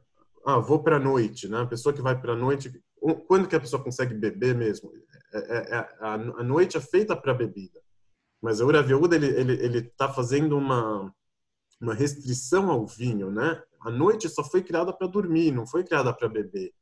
[0.43, 1.61] Ah, vou para a noite, né?
[1.61, 2.81] A pessoa que vai para a noite,
[3.27, 4.91] quando que a pessoa consegue beber mesmo?
[5.31, 7.79] É, é, é a, a noite é feita para bebida.
[8.47, 11.13] Mas a Ura Viúda, ele ele ele está fazendo uma
[11.81, 13.61] uma restrição ao vinho, né?
[13.81, 16.73] A noite só foi criada para dormir, não foi criada para beber.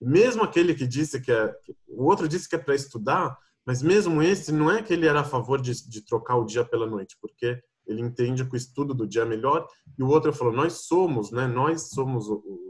[0.00, 1.52] Mesmo aquele que disse que é,
[1.88, 5.22] o outro disse que é para estudar, mas mesmo esse não é que ele era
[5.22, 8.94] a favor de, de trocar o dia pela noite, porque ele entende que o estudo
[8.94, 9.66] do dia é melhor.
[9.98, 11.48] E o outro falou: nós somos, né?
[11.48, 12.28] Nós somos,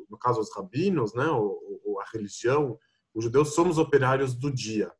[0.08, 1.26] no caso os rabinos, né?
[1.26, 2.78] O, a religião,
[3.14, 4.90] os judeus somos operários do dia.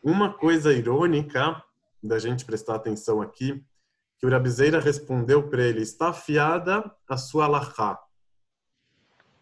[0.00, 1.60] Uma coisa irônica
[2.02, 3.64] da gente prestar atenção aqui,
[4.18, 7.98] que o Rabizeira respondeu para ele, está afiada a sua alahá.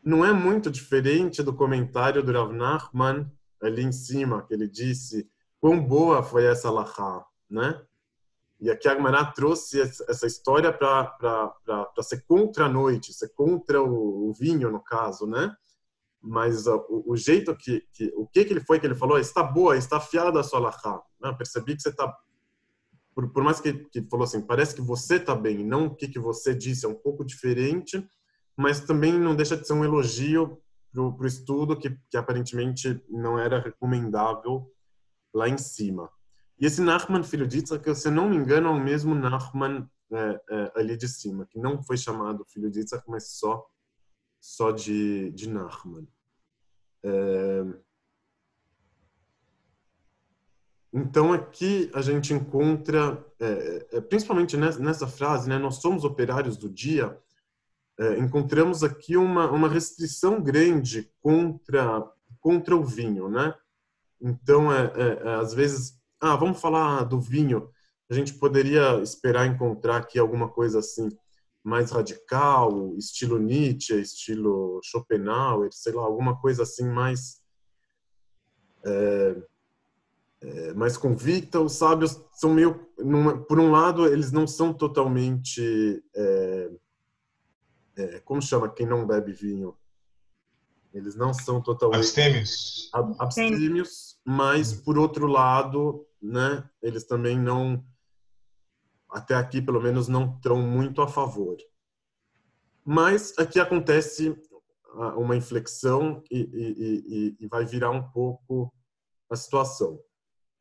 [0.03, 3.31] Não é muito diferente do comentário do Rav Nachman
[3.63, 7.83] ali em cima, que ele disse quão boa foi essa alahá, né?
[8.61, 11.55] E aqui a Agmará trouxe essa história para
[12.03, 15.57] ser contra a noite, ser contra o, o vinho, no caso, né?
[16.21, 19.43] Mas o, o, jeito que, que, o que que ele foi que ele falou, está
[19.43, 21.03] boa, está afiada a sua alahá.
[21.19, 21.33] Né?
[21.33, 22.15] Percebi que você está
[23.21, 26.09] por, por mais que, que falou assim, parece que você está bem, não o que,
[26.09, 28.07] que você disse, é um pouco diferente,
[28.57, 30.59] mas também não deixa de ser um elogio
[30.93, 34.73] para o estudo que, que aparentemente não era recomendável
[35.35, 36.11] lá em cima.
[36.59, 39.89] E esse Nachman, filho de Yitzhak, se eu não me engano, é o mesmo Nachman
[40.13, 43.65] é, é, ali de cima, que não foi chamado filho de Yitzhak, mas só,
[44.41, 46.09] só de, de Nachman.
[47.05, 47.65] É,
[50.93, 56.69] então aqui a gente encontra, é, é, principalmente nessa, frase, né, nós somos operários do
[56.69, 57.17] dia,
[57.99, 62.03] é, encontramos aqui uma, uma restrição grande contra,
[62.41, 63.55] contra o vinho, né?
[64.21, 67.71] Então, é, é, é, às vezes, ah, vamos falar do vinho.
[68.11, 71.09] A gente poderia esperar encontrar aqui alguma coisa assim
[71.63, 77.41] mais radical, estilo Nietzsche, estilo Schopenhauer, sei lá, alguma coisa assim mais
[78.85, 79.37] é,
[80.41, 81.61] é, mais convicta.
[81.61, 86.71] Os sábios são meio, numa, por um lado, eles não são totalmente, é,
[87.97, 89.77] é como chama quem não bebe vinho?
[90.93, 97.85] Eles não são totalmente abstêmios, abstêmios, mas por outro lado, né, eles também não
[99.09, 101.57] até aqui pelo menos não estão muito a favor.
[102.85, 104.37] Mas aqui acontece
[105.17, 108.73] uma inflexão e, e, e, e vai virar um pouco
[109.29, 110.01] a situação.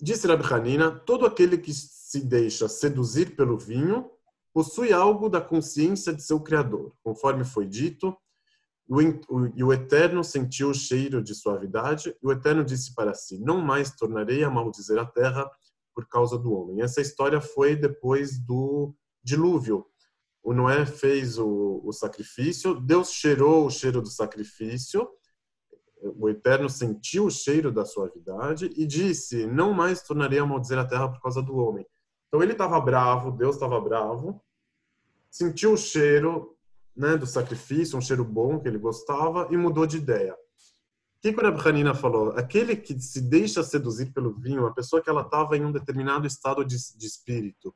[0.02, 4.10] Disse Rabbi Hanina, todo aquele que se deixa seduzir pelo vinho
[4.54, 8.16] possui algo da consciência de seu criador, conforme foi dito,
[9.56, 13.62] e o Eterno sentiu o cheiro de suavidade, e o Eterno disse para si: Não
[13.62, 15.50] mais tornarei a maldizer a terra
[15.93, 16.82] por causa do homem.
[16.82, 19.86] Essa história foi depois do dilúvio.
[20.41, 25.08] O Noé fez o, o sacrifício, Deus cheirou o cheiro do sacrifício,
[26.02, 30.86] o Eterno sentiu o cheiro da suavidade e disse: Não mais tornarei a maldizer a
[30.86, 31.86] terra por causa do homem.
[32.28, 34.41] Então ele estava bravo, Deus estava bravo,
[35.30, 36.56] sentiu o cheiro
[36.95, 40.34] né, do sacrifício, um cheiro bom que ele gostava e mudou de ideia.
[40.34, 42.30] O que, o Hanina falou?
[42.32, 46.26] Aquele que se deixa seduzir pelo vinho, a pessoa que ela estava em um determinado
[46.26, 47.76] estado de, de, espírito,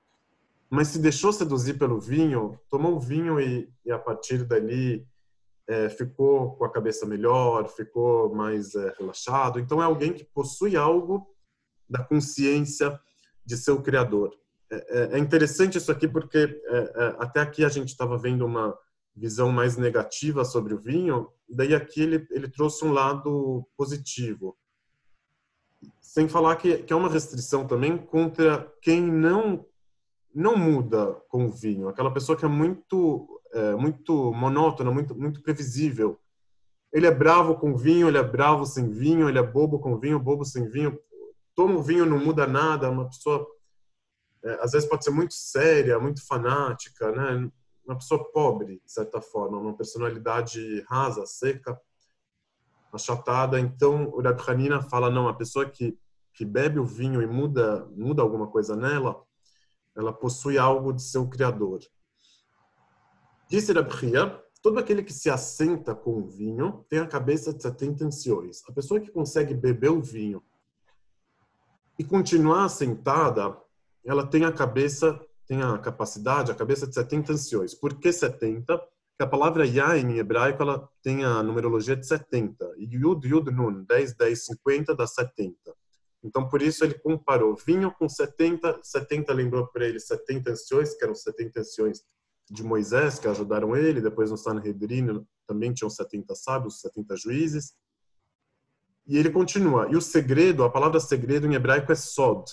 [0.70, 5.06] mas se deixou seduzir pelo vinho, tomou o vinho e, e a partir dali
[5.68, 9.60] é, ficou com a cabeça melhor, ficou mais é, relaxado.
[9.60, 11.28] Então é alguém que possui algo
[11.90, 13.00] da consciência
[13.46, 14.36] de seu criador.
[14.70, 18.46] É, é, é interessante isso aqui porque é, é, até aqui a gente estava vendo
[18.46, 18.78] uma
[19.16, 24.58] visão mais negativa sobre o vinho, daí aqui ele, ele trouxe um lado positivo.
[26.02, 29.66] Sem falar que, que é uma restrição também contra quem não
[30.36, 35.42] não muda com o vinho, aquela pessoa que é muito é, muito monótona, muito muito
[35.42, 36.20] previsível.
[36.92, 40.20] Ele é bravo com vinho, ele é bravo sem vinho, ele é bobo com vinho,
[40.20, 41.00] bobo sem vinho.
[41.56, 42.90] Toma o vinho, não muda nada.
[42.90, 43.48] Uma pessoa,
[44.44, 47.50] é, às vezes, pode ser muito séria, muito fanática, né?
[47.86, 51.80] uma pessoa pobre, de certa forma, uma personalidade rasa, seca,
[52.92, 53.60] achatada.
[53.60, 55.98] Então, o Hanina fala, não, a pessoa que,
[56.34, 59.22] que bebe o vinho e muda, muda alguma coisa nela,
[59.96, 61.80] ela possui algo de seu criador.
[63.54, 67.62] Disse Rab Hia, todo aquele que se assenta com o vinho tem a cabeça de
[67.62, 68.64] 70 anciões.
[68.68, 70.42] A pessoa que consegue beber o vinho
[72.00, 73.56] e continuar sentada,
[74.04, 77.76] ela tem a cabeça tem a capacidade, a cabeça de 70 anciões.
[77.76, 78.76] Por que 70?
[78.76, 82.74] Porque a palavra Yain em hebraico ela tem a numerologia de 70.
[82.80, 85.54] Yud, Yud, Nun, 10, 10, 50 dá 70.
[86.24, 88.80] Então, por isso ele comparou vinho com 70.
[88.82, 92.04] 70 lembrou para ele 70 anciões, que eram 70 anciões
[92.50, 94.02] de Moisés, que ajudaram ele.
[94.02, 97.76] Depois no Sanhedrin também tinham 70 sábios, 70 juízes.
[99.06, 99.88] E ele continua.
[99.90, 102.46] E o segredo, a palavra segredo em hebraico é sod.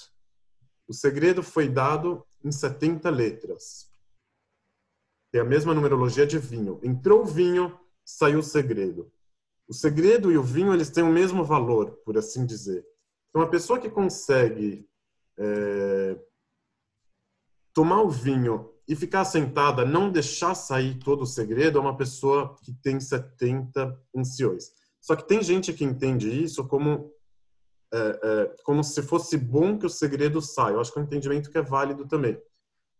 [0.88, 3.90] O segredo foi dado em 70 letras.
[5.30, 6.80] Tem a mesma numerologia de vinho.
[6.82, 9.12] Entrou o vinho, saiu o segredo.
[9.68, 12.84] O segredo e o vinho eles têm o mesmo valor, por assim dizer.
[13.28, 14.88] Então, a pessoa que consegue
[15.38, 16.18] é,
[17.72, 22.56] tomar o vinho e ficar sentada, não deixar sair todo o segredo, é uma pessoa
[22.64, 24.72] que tem 70 anciões.
[25.00, 27.14] Só que tem gente que entende isso como
[27.94, 30.74] é, é, como se fosse bom que o segredo saia.
[30.74, 32.32] Eu acho que é um entendimento que é válido também.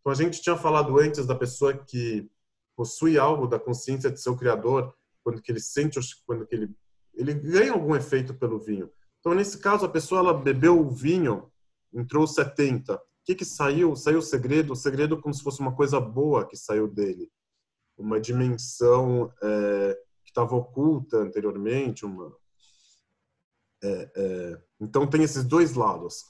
[0.00, 2.30] Então, a gente tinha falado antes da pessoa que
[2.76, 6.72] possui algo da consciência de seu criador, quando que ele sente, quando que ele,
[7.14, 8.88] ele ganha algum efeito pelo vinho.
[9.18, 11.50] Então, nesse caso, a pessoa ela bebeu o vinho,
[11.92, 12.96] entrou 70.
[13.30, 13.94] Que, que saiu?
[13.94, 17.30] Saiu o segredo, o segredo como se fosse uma coisa boa que saiu dele.
[17.96, 22.34] Uma dimensão é, que estava oculta anteriormente, uma,
[23.84, 26.24] é, é, então tem esses dois lados.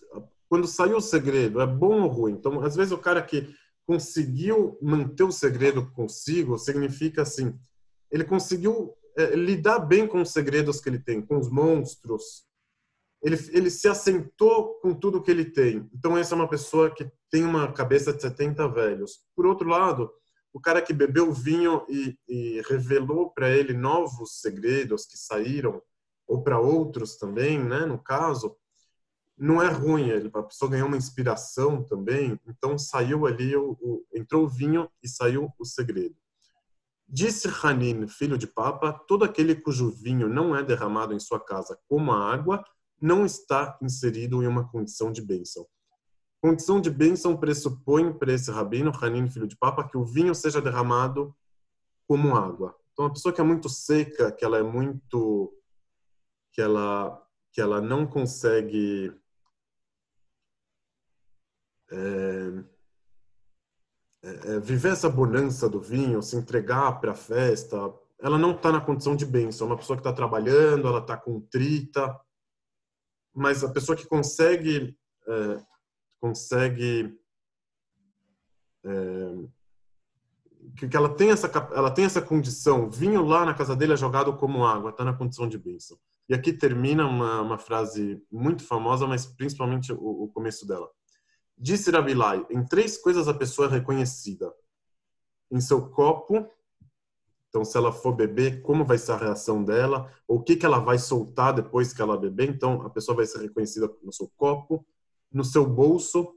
[0.47, 2.33] Quando saiu o segredo, é bom ou ruim?
[2.33, 3.49] Então, às vezes o cara que
[3.87, 7.59] conseguiu manter o segredo consigo, significa assim,
[8.11, 12.45] ele conseguiu é, lidar bem com os segredos que ele tem, com os monstros.
[13.23, 15.89] Ele, ele se assentou com tudo que ele tem.
[15.95, 19.21] Então, essa é uma pessoa que tem uma cabeça de 70 velhos.
[19.37, 20.11] Por outro lado,
[20.53, 25.83] o cara que bebeu vinho e, e revelou para ele novos segredos que saíram
[26.27, 28.57] ou para outros também, né, no caso,
[29.37, 30.09] não é ruim.
[30.09, 34.89] Ele, a pessoa ganhou uma inspiração também, então saiu ali, o, o, entrou o vinho
[35.03, 36.15] e saiu o segredo.
[37.09, 41.77] Disse Hanin, filho de Papa, todo aquele cujo vinho não é derramado em sua casa
[41.89, 42.63] como a água,
[43.01, 45.67] não está inserido em uma condição de bênção.
[46.43, 50.61] Condição de bênção pressupõe para esse rabino, Hanin, filho de Papa, que o vinho seja
[50.61, 51.35] derramado
[52.09, 52.75] como água.
[52.93, 55.53] Então, a pessoa que é muito seca, que ela é muito.
[56.53, 57.23] que ela,
[57.53, 59.13] que ela não consegue.
[61.93, 62.65] É,
[64.23, 67.77] é, é, viver essa bonança do vinho, se entregar para a festa,
[68.21, 69.67] ela não está na condição de bênção.
[69.67, 72.19] É uma pessoa que está trabalhando, ela está contrita,
[73.41, 74.95] mas a pessoa que consegue
[75.27, 75.63] é,
[76.21, 77.19] consegue
[78.85, 79.35] é,
[80.77, 82.91] que, ela tem essa ela tem essa condição.
[82.91, 85.99] Vinho lá na casa dele é jogado como água, está na condição de bênção.
[86.29, 90.89] E aqui termina uma, uma frase muito famosa, mas principalmente o, o começo dela.
[91.57, 94.53] Disse Rabilai, em três coisas a pessoa é reconhecida.
[95.51, 96.47] Em seu copo,
[97.51, 100.65] então se ela for beber, como vai ser a reação dela, ou o que, que
[100.65, 104.31] ela vai soltar depois que ela beber, então a pessoa vai ser reconhecida no seu
[104.37, 104.87] copo,
[105.31, 106.37] no seu bolso,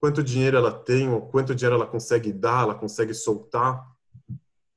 [0.00, 3.86] quanto dinheiro ela tem, ou quanto dinheiro ela consegue dar, ela consegue soltar.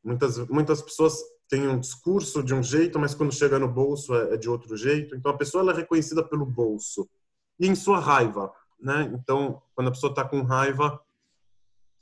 [0.03, 1.17] Muitas, muitas pessoas
[1.47, 4.75] têm um discurso de um jeito, mas quando chega no bolso é, é de outro
[4.75, 5.15] jeito.
[5.15, 7.09] Então a pessoa é reconhecida pelo bolso.
[7.57, 9.09] E em sua raiva, né?
[9.13, 10.99] Então, quando a pessoa está com raiva,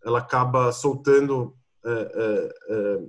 [0.04, 3.04] ela acaba soltando é, é, é,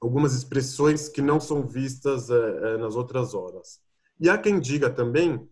[0.00, 2.28] algumas expressões que não são vistas
[2.78, 3.80] nas outras horas.
[4.20, 5.48] E há quem diga também,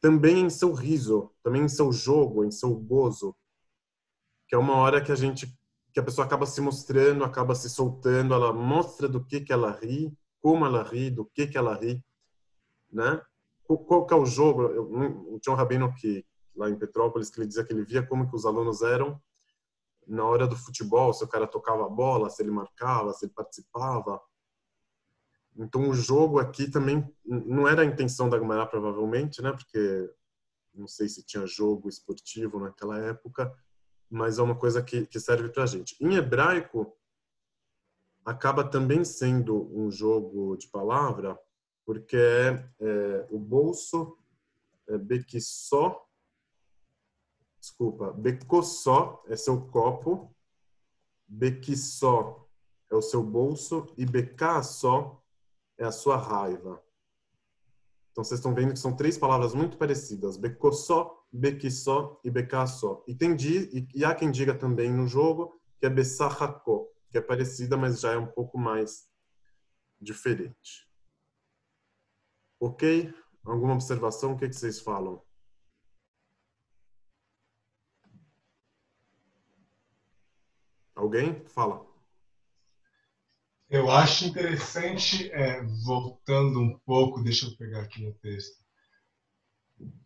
[0.00, 3.36] também em seu riso, também em seu jogo, em seu gozo,
[4.48, 5.46] que é uma hora que a gente,
[5.92, 9.72] que a pessoa acaba se mostrando, acaba se soltando, ela mostra do que que ela
[9.72, 12.02] ri, como ela ri, do que que ela ri,
[12.90, 13.20] né?
[13.66, 14.62] Qual, que é o jogo?
[14.62, 18.28] Eu, tinha um rabino que lá em Petrópolis, que ele dizia que ele via como
[18.28, 19.20] que os alunos eram
[20.06, 23.32] na hora do futebol, se o cara tocava a bola, se ele marcava, se ele
[23.32, 24.20] participava.
[25.56, 29.52] Então o jogo aqui também não era a intenção da Gumará provavelmente, né?
[29.52, 30.10] Porque
[30.74, 33.52] não sei se tinha jogo esportivo naquela época,
[34.08, 35.96] mas é uma coisa que, que serve para a gente.
[36.00, 36.96] Em hebraico
[38.24, 41.38] acaba também sendo um jogo de palavra,
[41.84, 44.18] porque é, é o bolso
[44.88, 46.05] é bequissó
[47.66, 50.32] desculpa, becossó é seu copo,
[51.26, 52.48] bequissó
[52.90, 55.20] é o seu bolso e becassó
[55.76, 56.80] é a sua raiva.
[58.12, 63.04] Então vocês estão vendo que são três palavras muito parecidas: becossó, bequissó e becassó.
[63.06, 67.76] E, e, e há quem diga também no jogo que é bessahakó, que é parecida,
[67.76, 69.08] mas já é um pouco mais
[70.00, 70.88] diferente.
[72.60, 73.12] Ok?
[73.44, 74.32] Alguma observação?
[74.32, 75.25] O que, que vocês falam?
[80.96, 81.44] Alguém?
[81.48, 81.86] Fala.
[83.68, 88.64] Eu acho interessante, é, voltando um pouco, deixa eu pegar aqui no texto.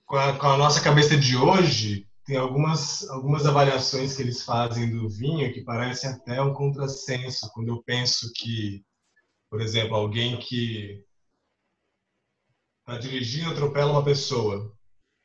[0.04, 4.90] Com a, com a, nossa cabeça de hoje, tem algumas, algumas avaliações que eles fazem
[4.90, 7.50] do vinho que parecem até um contrassenso.
[7.52, 8.84] Quando eu penso que,
[9.48, 11.04] por exemplo, alguém que
[12.80, 14.74] está dirigindo atropela uma pessoa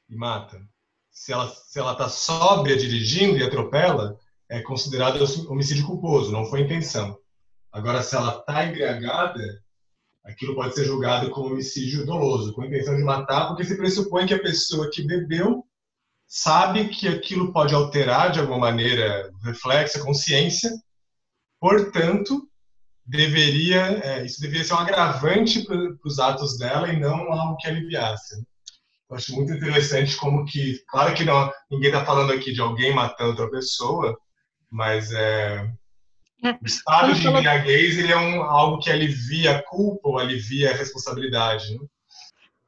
[0.07, 0.61] e mata.
[1.09, 4.19] Se ela se ela está sóbria dirigindo e atropela,
[4.49, 7.17] é considerado homicídio culposo, não foi intenção.
[7.71, 9.61] Agora, se ela está embriagada,
[10.23, 14.33] aquilo pode ser julgado como homicídio doloso, com intenção de matar, porque se pressupõe que
[14.33, 15.65] a pessoa que bebeu
[16.27, 20.71] sabe que aquilo pode alterar de alguma maneira o reflexo, a consciência,
[21.59, 22.49] portanto,
[23.05, 27.67] deveria é, isso deveria ser um agravante para os atos dela e não algo que
[27.67, 28.43] aliviasse.
[29.07, 32.93] Eu acho muito interessante como que, claro que não, ninguém está falando aqui de alguém
[32.93, 34.17] matando outra pessoa,
[34.69, 35.71] mas é,
[36.43, 36.51] é.
[36.61, 40.75] o estado de embriaguez ele é um, algo que alivia a culpa ou alivia a
[40.75, 41.77] responsabilidade.
[41.77, 41.87] Né?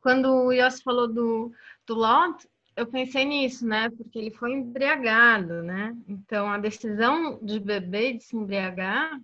[0.02, 1.52] Quando o Yossi falou do,
[1.86, 3.90] do Lot, eu pensei nisso, né?
[3.90, 5.98] Porque ele foi embriagado, né?
[6.08, 9.20] Então a decisão de beber de se embriagar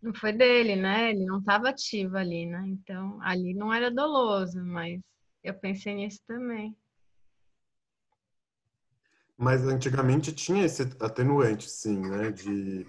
[0.00, 1.10] não foi dele, né?
[1.10, 2.62] Ele não estava ativo ali, né?
[2.68, 5.00] Então ali não era doloso, mas
[5.42, 6.76] eu pensei nisso também.
[9.40, 12.30] Mas antigamente tinha esse atenuante, sim, né?
[12.30, 12.86] De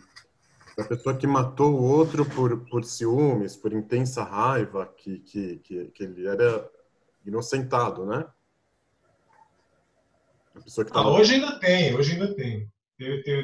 [0.78, 5.86] a pessoa que matou o outro por, por ciúmes, por intensa raiva, que, que, que,
[5.86, 6.70] que ele era
[7.26, 8.30] inocentado, né?
[10.54, 11.08] A pessoa que tava...
[11.08, 12.70] ah, hoje ainda tem, hoje ainda tem.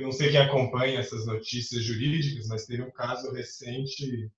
[0.02, 4.30] Não sei quem acompanha essas notícias jurídicas, mas teve um caso recente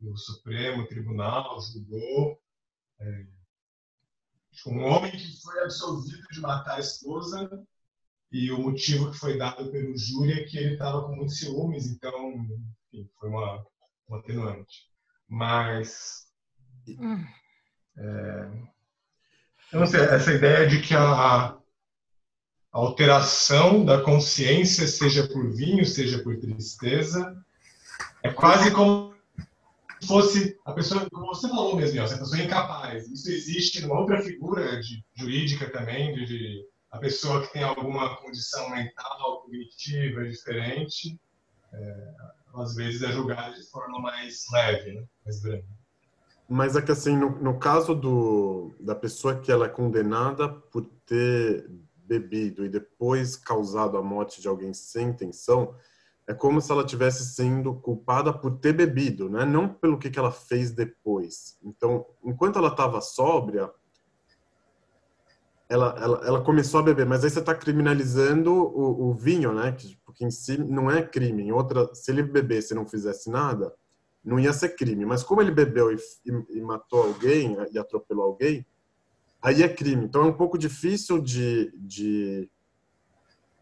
[0.00, 2.40] no Supremo Tribunal, julgou
[3.00, 3.26] é,
[4.68, 7.66] um homem que foi absolvido de matar a esposa
[8.32, 11.86] e o motivo que foi dado pelo júri é que ele estava com muitos ciúmes,
[11.86, 12.34] então,
[12.90, 13.62] enfim, foi uma,
[14.08, 14.88] uma atenuante.
[15.28, 16.26] Mas.
[16.88, 17.24] Hum.
[17.98, 18.50] É,
[19.72, 21.58] eu não sei, essa ideia de que a, a
[22.72, 27.36] alteração da consciência, seja por vinho, seja por tristeza,
[28.22, 29.14] é quase como
[30.00, 33.06] se fosse a pessoa, como você falou mesmo, a pessoa é incapaz.
[33.08, 38.16] Isso existe numa outra figura de, jurídica também, de, de a pessoa que tem alguma
[38.18, 41.18] condição mental, cognitiva diferente,
[41.72, 42.14] é,
[42.54, 45.04] às vezes é julgada de forma mais leve, né?
[45.24, 45.66] mais grande.
[46.46, 50.84] Mas é que assim, no, no caso do, da pessoa que ela é condenada por
[51.06, 51.66] ter
[51.96, 55.74] bebido e depois causado a morte de alguém sem intenção,
[56.28, 59.46] é como se ela tivesse sendo culpada por ter bebido, né?
[59.46, 61.56] Não pelo que, que ela fez depois.
[61.62, 63.72] Então, enquanto ela estava sóbria,
[65.68, 69.72] ela, ela, ela começou a beber, mas aí você está criminalizando o, o, vinho, né?
[69.72, 71.44] Que, porque em si não é crime.
[71.44, 73.72] Em outra, se ele bebesse e não fizesse nada,
[74.24, 75.04] não ia ser crime.
[75.06, 75.96] Mas como ele bebeu e,
[76.26, 78.66] e, e matou alguém e atropelou alguém,
[79.40, 80.04] aí é crime.
[80.04, 82.50] Então é um pouco difícil de, de,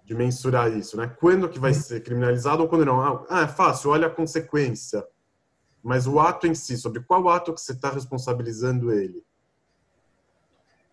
[0.05, 1.07] de mensurar isso, né?
[1.07, 3.25] Quando que vai ser criminalizado ou quando não?
[3.29, 5.07] Ah, é fácil, olha a consequência.
[5.83, 9.25] Mas o ato em si, sobre qual ato que você está responsabilizando ele?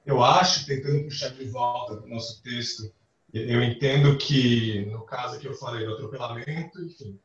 [0.07, 2.89] Eu acho, tentando puxar de volta o nosso texto,
[3.33, 7.19] eu entendo que, no caso que eu falei do atropelamento, enfim,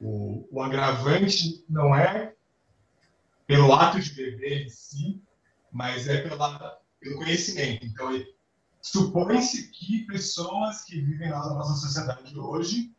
[0.00, 2.34] o, o agravante não é
[3.46, 5.22] pelo ato de beber em si,
[5.70, 7.86] mas é pela, pelo conhecimento.
[7.86, 8.10] Então,
[8.82, 12.92] supõe-se que pessoas que vivem na nossa sociedade hoje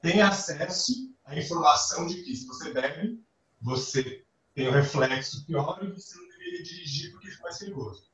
[0.00, 3.20] têm acesso à informação de que se você bebe,
[3.60, 8.09] você tem um reflexo pior e você não deveria dirigir porque fica mais perigoso.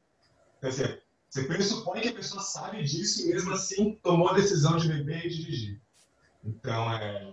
[0.67, 4.77] Quer dizer, você pressupõe que a pessoa sabe disso e mesmo assim tomou a decisão
[4.77, 5.81] de beber e dirigir.
[6.45, 7.33] Então, é,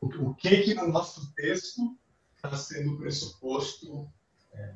[0.00, 1.94] o, o que que no nosso texto
[2.36, 4.10] está sendo pressuposto?
[4.54, 4.72] É,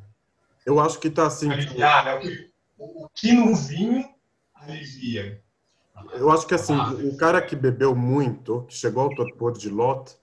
[0.67, 1.51] Eu acho que está assim.
[1.51, 2.15] Aliviar, né?
[2.17, 4.07] o, que, o, o que no vinho
[4.55, 5.43] alivia.
[6.13, 6.77] Eu acho que assim,
[7.09, 10.15] o cara que bebeu muito, que chegou ao torpor de Lot,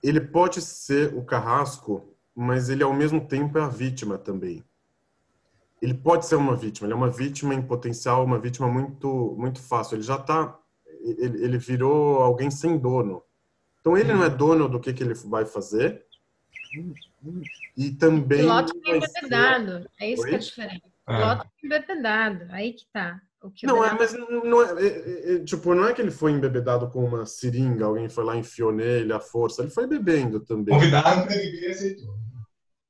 [0.00, 4.62] ele pode ser o carrasco, mas ele ao mesmo tempo é a vítima também
[5.84, 9.60] ele pode ser uma vítima, ele é uma vítima em potencial, uma vítima muito muito
[9.60, 9.96] fácil.
[9.96, 10.58] Ele já está,
[11.02, 13.22] ele, ele, virou alguém sem dono.
[13.80, 16.02] Então ele não é dono do que, que ele vai fazer.
[17.76, 18.38] E também.
[18.38, 20.30] Piloto embebedado, é isso Oi?
[20.30, 20.82] que é diferente.
[21.06, 21.16] É.
[21.18, 23.20] Piloto embebedado, aí que tá.
[23.54, 26.88] Que não, é, mas não é, é, é, tipo, não é que ele foi embebedado
[26.88, 30.74] com uma seringa, alguém foi lá e enfiou nele a força, ele foi bebendo também.
[30.74, 32.23] Convidaram para beber e aceitou.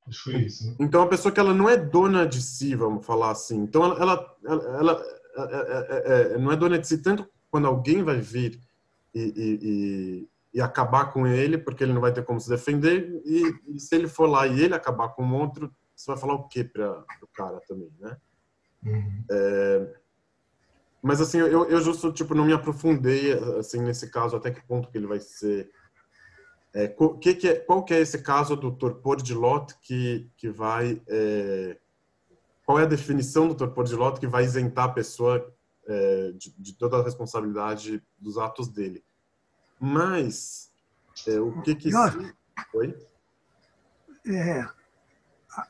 [0.07, 0.67] Acho que foi isso.
[0.67, 0.75] Né?
[0.79, 3.57] Então, a pessoa que ela não é dona de si, vamos falar assim.
[3.57, 5.05] Então, ela, ela, ela, ela
[5.89, 8.59] é, é, não é dona de si tanto quando alguém vai vir
[9.13, 13.21] e, e, e, e, acabar com ele, porque ele não vai ter como se defender.
[13.25, 16.47] E, se ele for lá e ele acabar com o outro, você vai falar o
[16.47, 18.17] quê para o cara também, né?
[18.83, 19.23] Uhum.
[19.31, 19.95] É,
[21.05, 24.89] mas assim, eu, eu justo tipo não me aprofundei assim nesse caso até que ponto
[24.89, 25.69] que ele vai ser
[26.75, 30.49] é, que que é, qual que é esse caso do torpor de Lot que, que
[30.49, 31.01] vai...
[31.07, 31.77] É,
[32.65, 35.55] qual é a definição do torpor de Lot que vai isentar a pessoa
[35.87, 39.05] é, de, de, toda a responsabilidade dos atos dele?
[39.79, 40.69] Mas,
[41.25, 41.89] é, o que que...
[42.73, 43.07] Oi?
[44.27, 44.67] É,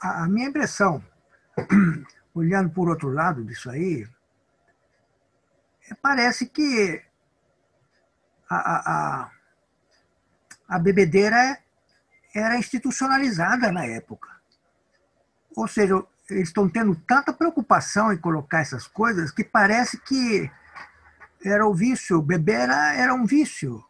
[0.02, 1.04] a, a minha impressão,
[2.34, 4.08] olhando por outro lado disso aí,
[5.88, 7.04] é, parece que
[8.50, 9.35] a, a, a
[10.80, 11.58] bebedeira
[12.34, 14.30] era institucionalizada na época.
[15.56, 20.52] Ou seja, eles estão tendo tanta preocupação em colocar essas coisas que parece que
[21.44, 23.84] era o vício, beber era, era um vício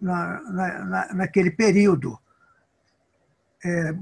[0.00, 2.18] na, na, naquele período.
[3.64, 3.94] É,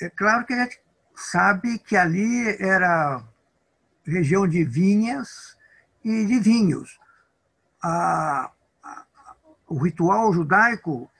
[0.00, 0.80] é claro que a gente
[1.14, 3.22] sabe que ali era
[4.06, 5.56] região de vinhas
[6.02, 6.98] e de vinhos.
[7.82, 8.50] A,
[9.68, 11.10] o ritual judaico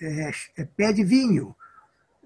[0.00, 1.54] é, é pede vinho,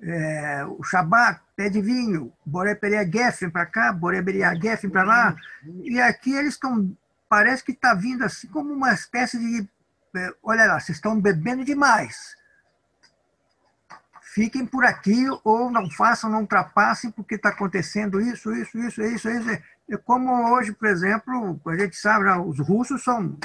[0.00, 5.36] é, o Shabat pede vinho, Boré Peria Geffen para cá, Boré Peria Geffen para lá,
[5.82, 6.96] e aqui eles estão,
[7.28, 9.68] parece que está vindo assim como uma espécie de,
[10.16, 12.36] é, olha lá, vocês estão bebendo demais,
[14.20, 19.28] fiquem por aqui ou não façam, não ultrapassem, porque está acontecendo isso, isso, isso, isso,
[19.28, 19.50] isso.
[19.90, 23.36] É como hoje, por exemplo, a gente sabe, né, os russos são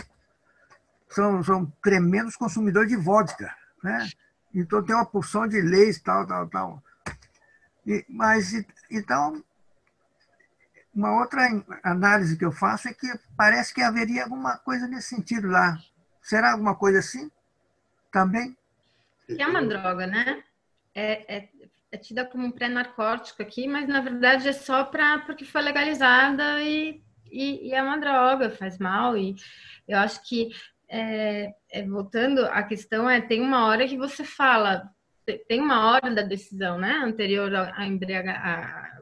[1.13, 4.07] são, são tremendos consumidores de vodka, né?
[4.53, 6.83] Então tem uma porção de leis, tal, tal, tal.
[7.85, 8.53] E, mas,
[8.89, 9.43] então,
[10.93, 11.41] uma outra
[11.83, 15.77] análise que eu faço é que parece que haveria alguma coisa nesse sentido lá.
[16.21, 17.31] Será alguma coisa assim?
[18.11, 18.55] Também?
[19.27, 20.43] É uma droga, né?
[20.93, 21.49] É, é,
[21.91, 26.61] é tida como um pré-narcótico aqui, mas na verdade é só para porque foi legalizada
[26.61, 29.17] e, e, e, é uma droga, faz mal.
[29.17, 29.35] E
[29.87, 30.49] eu acho que,
[30.89, 34.89] é, é, voltando, a questão é: tem uma hora que você fala,
[35.47, 36.91] tem uma hora da decisão, né?
[37.03, 38.99] Anterior à embriaga, a,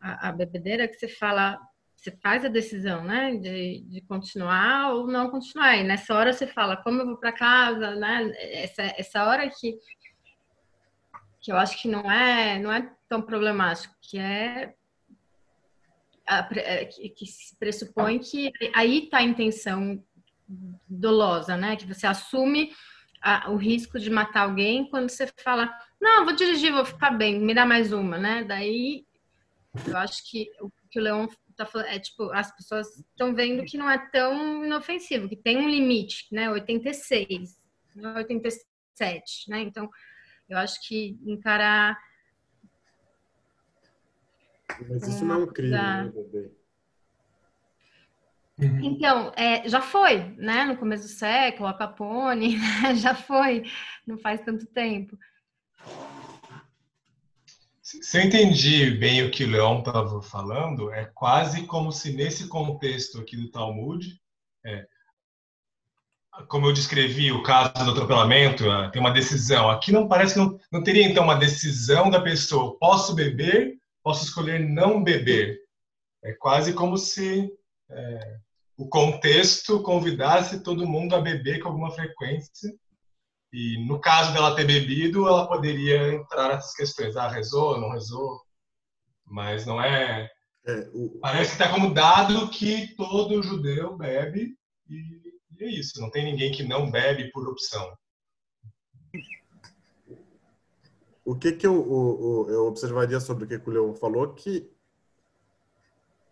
[0.00, 1.58] a, a bebedeira, que você fala,
[1.94, 5.76] você faz a decisão, né, de, de continuar ou não continuar.
[5.76, 8.32] E nessa hora você fala, como eu vou para casa, né?
[8.36, 9.78] Essa, essa hora que
[11.40, 14.74] que eu acho que não é não é tão problemático, que é
[16.26, 17.24] a, é, que,
[17.58, 20.02] pressupõe que aí está a intenção
[20.88, 21.76] dolosa, né?
[21.76, 22.72] Que você assume
[23.22, 27.40] a, o risco de matar alguém quando você fala, não, vou dirigir, vou ficar bem,
[27.40, 28.44] me dá mais uma, né?
[28.44, 29.04] Daí
[29.86, 33.64] eu acho que o que o Leão tá falando é tipo, as pessoas estão vendo
[33.64, 36.50] que não é tão inofensivo, que tem um limite, né?
[36.50, 37.60] 86,
[37.96, 39.60] 87, né?
[39.60, 39.90] Então,
[40.48, 41.98] eu acho que encarar.
[44.88, 46.50] Mas isso não é um crime, né, bebê?
[48.58, 50.64] Então, é, já foi, né?
[50.64, 52.94] No começo do século, a Capone, né?
[52.94, 53.64] já foi,
[54.06, 55.16] não faz tanto tempo.
[57.82, 62.48] Se eu entendi bem o que o Leon estava falando, é quase como se nesse
[62.48, 64.20] contexto aqui do Talmud,
[64.64, 64.86] é,
[66.48, 69.70] como eu descrevi o caso do atropelamento, é, tem uma decisão.
[69.70, 72.76] Aqui não parece que não, não teria então uma decisão da pessoa.
[72.78, 75.60] Posso beber, posso escolher não beber.
[76.24, 77.50] É quase como se
[77.88, 78.36] é,
[78.76, 82.70] o contexto convidasse todo mundo a beber com alguma frequência
[83.52, 87.16] e no caso dela ter bebido, ela poderia entrar nessas questões.
[87.16, 88.42] Ah, rezou, não rezou?
[89.24, 90.30] Mas não é.
[90.66, 91.18] é o...
[91.20, 94.54] Parece que está como dado que todo judeu bebe
[94.90, 94.96] e,
[95.58, 96.00] e é isso.
[96.00, 97.96] Não tem ninguém que não bebe por opção.
[101.24, 104.70] O que, que eu, eu, eu observaria sobre o que o Leon falou que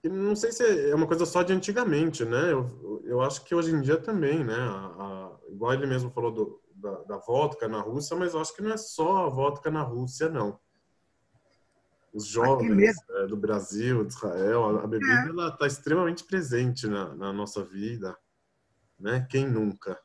[0.09, 2.53] não sei se é uma coisa só de antigamente, né?
[2.53, 4.55] Eu, eu acho que hoje em dia também, né?
[4.55, 8.55] A, a, igual ele mesmo falou do, da, da vodka na Rússia, mas eu acho
[8.55, 10.59] que não é só a vodka na Rússia, não.
[12.13, 15.49] Os jovens é, do Brasil, de Israel, a, a bebida é.
[15.49, 18.17] está extremamente presente na, na, nossa vida,
[19.01, 19.27] né?
[19.29, 19.99] Quem nunca?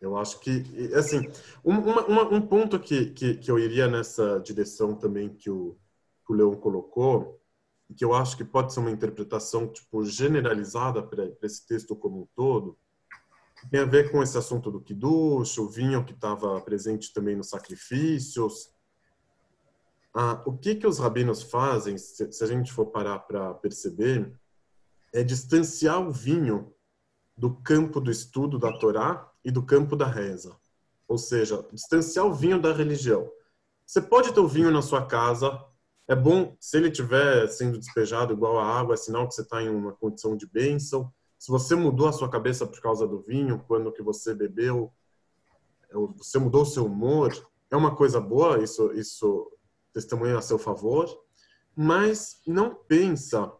[0.00, 0.62] Eu acho que,
[0.94, 1.26] assim,
[1.64, 5.78] um, uma, um ponto que, que, que, eu iria nessa direção também que o,
[6.26, 7.40] que o Leon colocou,
[7.94, 12.28] que eu acho que pode ser uma interpretação tipo generalizada para esse texto como um
[12.34, 12.78] todo,
[13.70, 17.48] tem a ver com esse assunto do Kiddush, o vinho que estava presente também nos
[17.48, 18.72] sacrifícios.
[20.12, 24.32] Ah, o que que os rabinos fazem, se, se a gente for parar para perceber,
[25.12, 26.72] é distanciar o vinho
[27.36, 30.56] do campo do estudo da Torá e do campo da reza.
[31.08, 33.28] Ou seja, distanciar o vinho da religião.
[33.84, 35.62] Você pode ter o vinho na sua casa,
[36.08, 39.62] é bom, se ele estiver sendo despejado igual a água, é sinal que você está
[39.62, 41.12] em uma condição de bênção
[41.44, 44.90] se você mudou a sua cabeça por causa do vinho, quando que você bebeu,
[45.90, 47.34] é você mudou o seu humor,
[47.70, 49.52] é uma coisa boa, isso, isso
[49.92, 51.06] testemunha a seu favor,
[51.76, 53.52] mas não pensa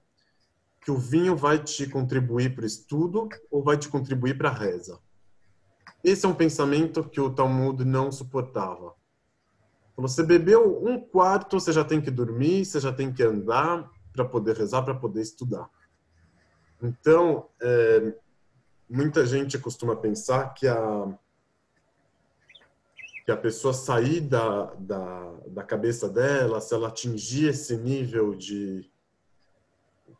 [0.80, 4.55] que o vinho vai te contribuir para o estudo ou vai te contribuir para a
[4.55, 4.99] reza.
[6.03, 8.95] Esse é um pensamento que o Talmud não suportava.
[9.97, 14.24] Você bebeu um quarto, você já tem que dormir, você já tem que andar para
[14.24, 15.68] poder rezar, para poder estudar.
[16.82, 18.14] Então, é,
[18.88, 21.16] muita gente costuma pensar que a
[23.24, 28.82] que a pessoa sair da, da, da cabeça dela, se ela atingir esse nível de,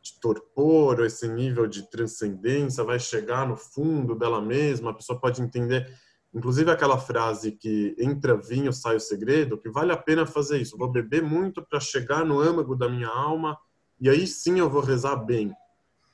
[0.01, 5.43] de torpor, esse nível de transcendência, vai chegar no fundo dela mesma, a pessoa pode
[5.43, 5.87] entender,
[6.35, 10.77] inclusive aquela frase que entra vinho, sai o segredo, que vale a pena fazer isso.
[10.77, 13.57] Vou beber muito para chegar no âmago da minha alma
[14.01, 15.53] e aí sim eu vou rezar bem.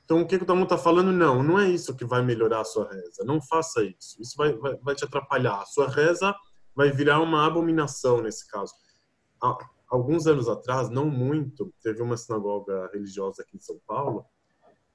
[0.05, 1.11] Então, o que, que o Talmud está falando?
[1.11, 3.23] Não, não é isso que vai melhorar a sua reza.
[3.23, 4.21] Não faça isso.
[4.21, 5.61] Isso vai, vai, vai te atrapalhar.
[5.61, 6.35] A sua reza
[6.75, 8.73] vai virar uma abominação nesse caso.
[9.41, 9.57] Há,
[9.87, 14.25] alguns anos atrás, não muito, teve uma sinagoga religiosa aqui em São Paulo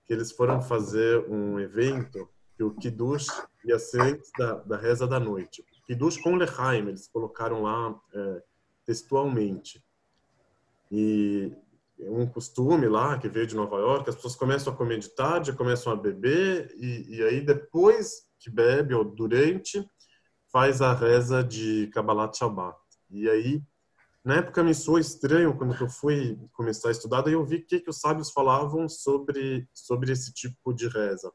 [0.07, 3.27] que eles foram fazer um evento que o Kiddush
[3.65, 5.65] ia ser da, da reza da noite.
[5.87, 8.43] Kiddush com Lechaim, eles colocaram lá é,
[8.85, 9.85] textualmente.
[10.91, 11.53] E
[11.99, 15.53] um costume lá que veio de Nova York, as pessoas começam a comer de tarde,
[15.53, 19.85] começam a beber e, e aí depois que bebe ou durante
[20.53, 22.79] faz a reza de Kabbalat Shabbat.
[23.11, 23.63] E aí
[24.25, 27.67] na época me soou estranho quando eu fui começar a estudar, daí eu vi o
[27.67, 31.33] que, que os sábios falavam sobre, sobre esse tipo de reza.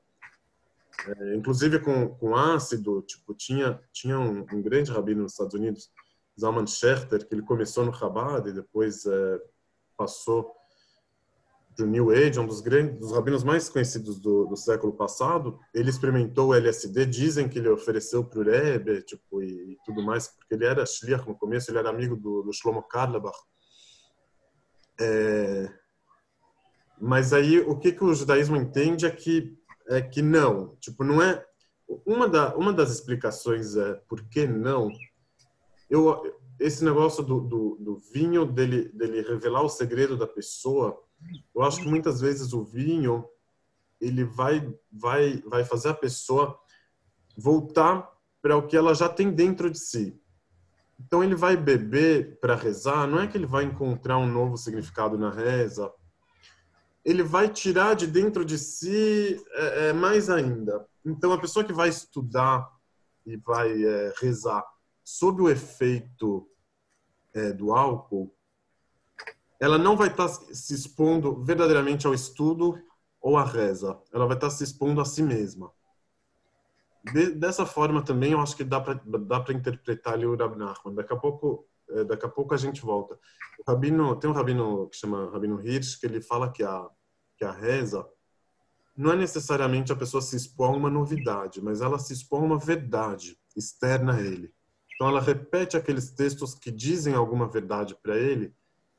[1.08, 5.92] É, inclusive com, com ácido, tipo, tinha, tinha um, um, grande rabino nos Estados Unidos,
[6.40, 9.40] Zalman Scherter, que ele começou no Chabad e depois é,
[9.98, 10.56] passou
[11.78, 15.60] do New Age, um dos grandes, dos rabinos mais conhecidos do, do, século passado.
[15.74, 20.04] Ele experimentou o LSD, dizem que ele ofereceu para o Rebbe, tipo, e, e, tudo
[20.04, 23.38] mais, porque ele era shliach no começo, ele era amigo do, do Shlomo Karlebach.
[25.00, 25.72] É,
[27.00, 29.58] mas aí o que, que o judaísmo entende é que
[29.88, 31.46] é que não, tipo, não é
[32.06, 34.92] uma, da, uma das explicações é por que não.
[35.90, 41.02] Eu esse negócio do, do, do vinho dele dele revelar o segredo da pessoa,
[41.56, 43.26] eu acho que muitas vezes o vinho
[44.00, 46.58] ele vai vai vai fazer a pessoa
[47.36, 48.10] voltar
[48.42, 50.20] para o que ela já tem dentro de si.
[51.00, 55.18] Então ele vai beber para rezar, não é que ele vai encontrar um novo significado
[55.18, 55.92] na reza,
[57.04, 60.88] ele vai tirar de dentro de si é, é, mais ainda.
[61.06, 62.70] Então, a pessoa que vai estudar
[63.26, 64.64] e vai é, rezar
[65.04, 66.48] sob o efeito
[67.34, 68.34] é, do álcool,
[69.60, 72.80] ela não vai estar tá se expondo verdadeiramente ao estudo
[73.20, 74.00] ou à reza.
[74.14, 75.72] Ela vai estar tá se expondo a si mesma.
[77.14, 80.96] De, dessa forma também, eu acho que dá para interpretar ali o Rab Nachman.
[80.96, 83.18] Daqui a pouco é, daqui a pouco a gente volta.
[83.68, 86.90] Rabino, tem um rabino que chama Rabino Hirsch, que ele fala que a,
[87.38, 88.08] que a reza
[88.96, 92.46] não é necessariamente a pessoa se expor a uma novidade, mas ela se expor a
[92.46, 94.54] uma verdade externa a ele.
[94.96, 98.54] Então ela repete aqueles textos que dizem alguma verdade para ele,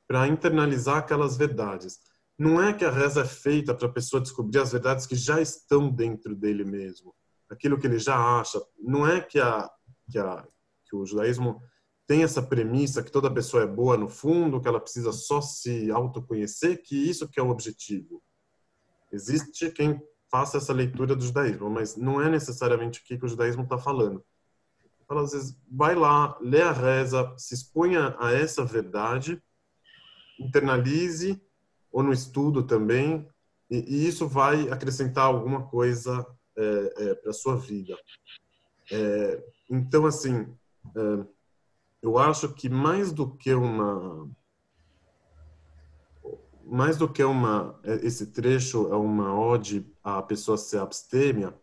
[0.09, 2.01] para internalizar aquelas verdades.
[2.39, 5.41] Não é que a reza é feita para a pessoa descobrir as verdades que já
[5.41, 7.15] estão dentro dele mesmo,
[7.49, 8.61] aquilo que ele já acha.
[8.81, 9.71] Não é que a
[10.11, 10.47] que, a,
[10.85, 11.63] que o judaísmo
[12.13, 15.91] tem essa premissa que toda pessoa é boa no fundo, que ela precisa só se
[15.91, 18.23] autoconhecer, que isso que é o objetivo.
[19.11, 19.99] Existe quem
[20.31, 24.23] faça essa leitura do judaísmo, mas não é necessariamente o que, o judaísmo está falando.
[25.09, 29.43] Fala, às vezes, vai lá, lê a reza, se exponha a essa verdade,
[30.39, 31.41] internalize,
[31.91, 33.27] ou no estudo também,
[33.71, 36.27] e, e isso vai acrescentar alguma coisa
[36.59, 37.97] é, é, para a sua vida.
[38.91, 40.47] É, então, assim,
[40.95, 41.33] é,
[42.03, 44.29] eu acho que mais do que uma
[46.65, 51.55] mais do que uma esse trecho é uma ode à pessoa ser abstêmia,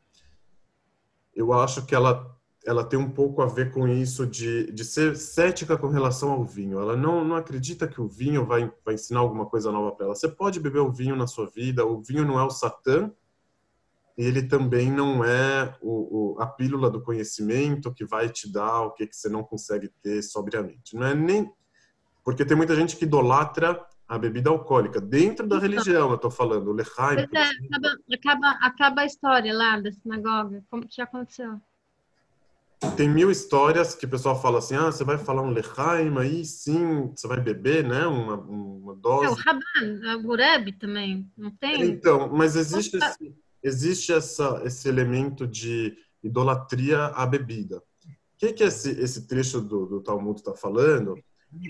[1.35, 2.35] eu acho que ela
[2.65, 6.43] ela tem um pouco a ver com isso de, de ser cética com relação ao
[6.43, 6.79] vinho.
[6.79, 10.15] Ela não, não acredita que o vinho vai, vai ensinar alguma coisa nova para ela.
[10.15, 13.11] Você pode beber o vinho na sua vida, o vinho não é o Satã,
[14.19, 18.91] ele também não é o, o, a pílula do conhecimento que vai te dar o
[18.91, 20.93] que, que você não consegue ter sobriamente.
[20.93, 21.49] Não é nem
[22.23, 26.09] porque tem muita gente que idolatra a bebida alcoólica dentro da então, religião.
[26.09, 27.19] Eu estou falando, o lechaim.
[27.19, 30.63] É, acaba, acaba, acaba a história lá da sinagoga.
[30.69, 31.59] Como que aconteceu?
[32.97, 36.43] Tem mil histórias que o pessoal fala assim: ah, você vai falar um lechaim, aí
[36.43, 38.05] sim, você vai beber, né?
[38.05, 39.25] Uma, uma dose.
[39.25, 41.83] É, o Raban, o Gureb também, não tem?
[41.83, 43.33] Então, mas existe esse,
[43.63, 47.77] existe essa, esse elemento de idolatria à bebida.
[47.77, 51.15] O que, que esse, esse trecho do, do Talmud está falando?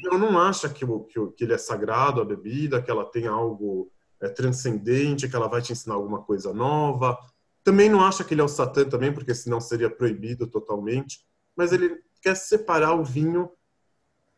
[0.04, 3.92] Eu não acho que, que, que ele é sagrado, a bebida, que ela tem algo
[4.22, 7.18] é, transcendente, que ela vai te ensinar alguma coisa nova.
[7.64, 11.26] Também não acha que ele é o Satã também, porque senão seria proibido totalmente.
[11.56, 13.50] Mas ele quer separar o vinho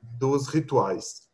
[0.01, 1.29] dos rituais.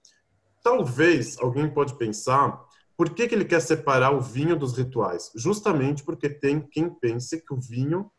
[0.64, 2.67] Talvez alguém pode pensar
[2.98, 5.32] por que, que ele quer separar o vinho dos rituais?
[5.36, 8.12] Justamente porque tem quem pense que o vinho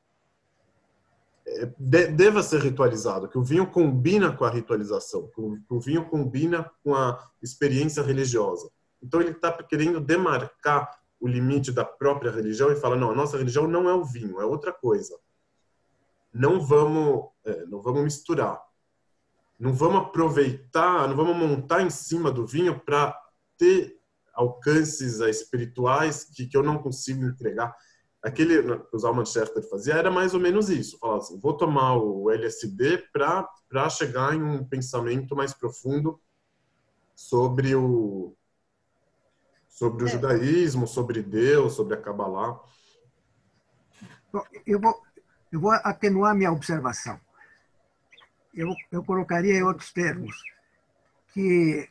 [1.45, 1.67] é,
[2.11, 6.95] deva ser ritualizado, que o vinho combina com a ritualização, que o vinho combina com
[6.95, 8.71] a experiência religiosa.
[9.03, 10.89] Então ele está querendo demarcar
[11.21, 14.41] o limite da própria religião e fala não, a nossa religião não é o vinho,
[14.41, 15.19] é outra coisa.
[16.33, 18.63] Não vamos, é, não vamos misturar,
[19.59, 23.19] não vamos aproveitar, não vamos montar em cima do vinho para
[23.57, 23.98] ter
[24.39, 27.75] alcances espirituais que, que eu não consigo entregar.
[28.23, 30.99] Aquele que o Zalman Schachter fazia era mais ou menos isso.
[30.99, 36.21] Falava assim, vou tomar o LSD para chegar em um pensamento mais profundo
[37.17, 38.35] sobre o
[39.69, 40.11] sobre o é.
[40.11, 42.61] judaísmo, sobre Deus, sobre a Kabbalah.
[44.67, 45.03] Eu vou,
[45.53, 47.21] eu vou atenuar minha observação.
[48.53, 50.35] Eu, eu colocaria em outros termos
[51.33, 51.89] que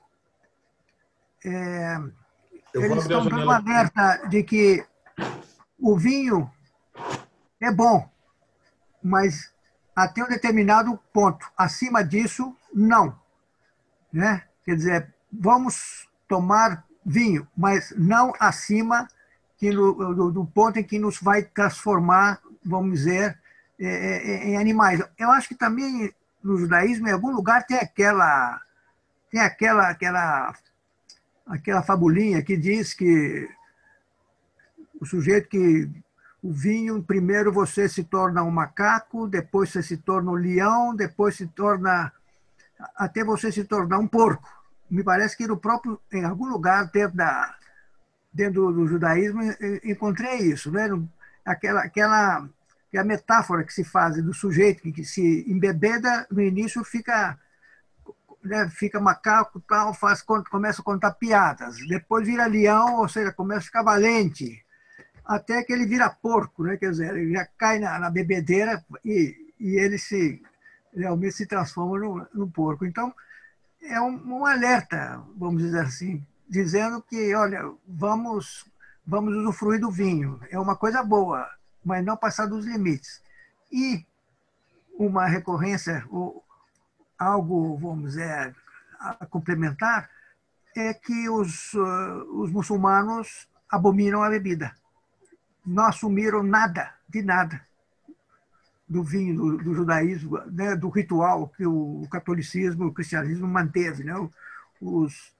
[1.45, 1.97] é,
[2.83, 4.85] eles estão dando alerta de que
[5.79, 6.49] o vinho
[7.59, 8.09] é bom,
[9.03, 9.51] mas
[9.95, 11.45] até um determinado ponto.
[11.57, 13.17] Acima disso, não.
[14.11, 14.43] Né?
[14.63, 19.07] Quer dizer, vamos tomar vinho, mas não acima
[19.57, 23.39] que no, do, do, ponto em que nos vai transformar, vamos dizer,
[23.79, 25.01] é, é, em animais.
[25.17, 26.13] Eu acho que também
[26.43, 28.61] no judaísmo, em algum lugar, tem aquela
[29.31, 30.53] tem aquela aquela
[31.47, 33.49] aquela fabulinha que diz que
[34.99, 35.89] o sujeito que
[36.41, 41.35] o vinho, primeiro você se torna um macaco, depois você se torna um leão, depois
[41.35, 42.11] se torna
[42.95, 44.47] até você se tornar um porco.
[44.89, 47.55] Me parece que no próprio em algum lugar dentro da
[48.31, 49.41] dentro do judaísmo
[49.83, 50.87] encontrei isso, né?
[51.43, 52.47] Aquela aquela
[52.89, 57.37] que é a metáfora que se faz do sujeito que se embebeda no início fica
[58.47, 61.77] né, fica macaco tal faz começa a contar piadas.
[61.87, 64.63] Depois vira leão ou seja começa a ficar valente.
[65.25, 69.53] Até que ele vira porco né quer dizer ele já cai na, na bebedeira e,
[69.59, 70.41] e ele se
[70.95, 72.85] realmente se transforma no, no porco.
[72.85, 73.13] Então
[73.81, 78.65] é um, um alerta vamos dizer assim dizendo que olha vamos
[79.05, 80.39] vamos usufruir do vinho.
[80.49, 81.47] É uma coisa boa
[81.87, 83.21] mas não passar dos limites.
[83.71, 84.05] E
[84.99, 86.05] uma recorrência,
[87.17, 88.55] algo, vamos dizer,
[88.99, 90.09] a complementar,
[90.75, 94.73] é que os, uh, os muçulmanos abominam a bebida.
[95.65, 97.61] Não assumiram nada, de nada,
[98.87, 104.03] do vinho, do, do judaísmo, né, do ritual que o, o, catolicismo, o cristianismo manteve.
[104.03, 104.13] Né?
[104.79, 105.33] Os,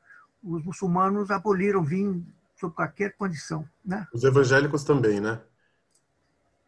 [0.43, 2.25] os muçulmanos aboliram vinho
[2.59, 3.67] sob qualquer condição.
[3.85, 4.05] Né?
[4.13, 5.39] Os evangélicos também, né?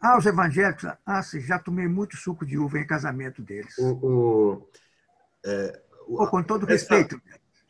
[0.01, 3.77] Ah, os evangélicos, ah, sim, já tomei muito suco de uva em casamento deles.
[3.77, 4.69] O, o,
[5.45, 7.21] é, o com todo essa, respeito.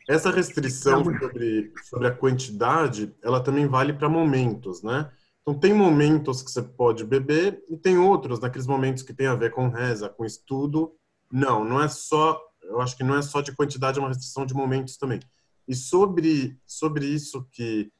[0.08, 5.10] Essa restrição sobre, sobre a quantidade, ela também vale para momentos, né?
[5.42, 9.34] Então, tem momentos que você pode beber e tem outros, naqueles momentos que tem a
[9.34, 10.94] ver com reza, com estudo.
[11.32, 14.44] Não, não é só, eu acho que não é só de quantidade, é uma restrição
[14.44, 15.20] de momentos também.
[15.66, 17.90] E sobre, sobre isso que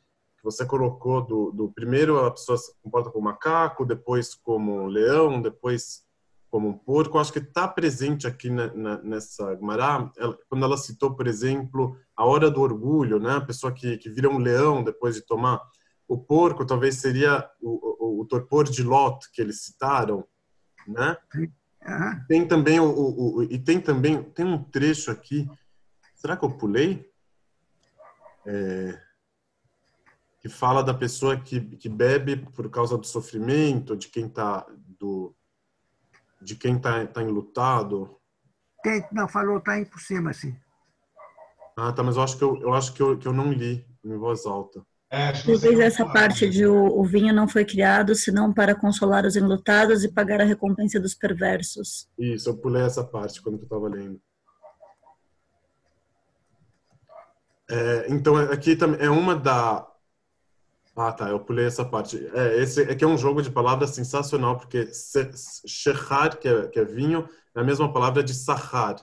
[0.40, 5.40] que você colocou do, do primeiro a pessoa se comporta como macaco, depois como leão,
[5.40, 6.02] depois
[6.50, 10.10] como um porco, acho que está presente aqui na, na, nessa Gumará,
[10.48, 13.36] quando ela citou, por exemplo, a hora do orgulho, né?
[13.36, 15.60] A pessoa que, que vira um leão depois de tomar
[16.08, 20.26] o porco, talvez seria o, o, o torpor de Lot que eles citaram,
[20.88, 21.16] né?
[21.36, 22.24] Uhum.
[22.28, 25.48] Tem também o, o, o, e tem também tem um trecho aqui.
[26.16, 27.08] Será que eu pulei?
[28.44, 29.00] É,
[30.40, 34.66] que fala da pessoa que, que bebe por causa do sofrimento, de quem está
[34.98, 35.34] do
[36.40, 38.16] de quem está tá enlutado.
[38.82, 40.56] Tem, não, falou, tá aí por cima, assim.
[41.76, 43.86] Ah, tá, mas eu acho que eu, eu acho que eu, que eu não li
[44.04, 44.82] em voz alta.
[45.12, 49.34] É, Talvez essa parte de o, o, vinho não foi criado senão para consolar os
[49.34, 52.08] enlutados e pagar a recompensa dos perversos.
[52.16, 54.20] Isso, eu pulei essa parte quando eu estava lendo.
[57.68, 59.89] É, então, aqui também é uma da,
[61.00, 62.18] ah, tá, eu pulei essa parte.
[62.34, 64.90] É, esse é que é um jogo de palavras sensacional, porque
[65.66, 68.96] shechar, que é, que é vinho, é a mesma palavra de sahar,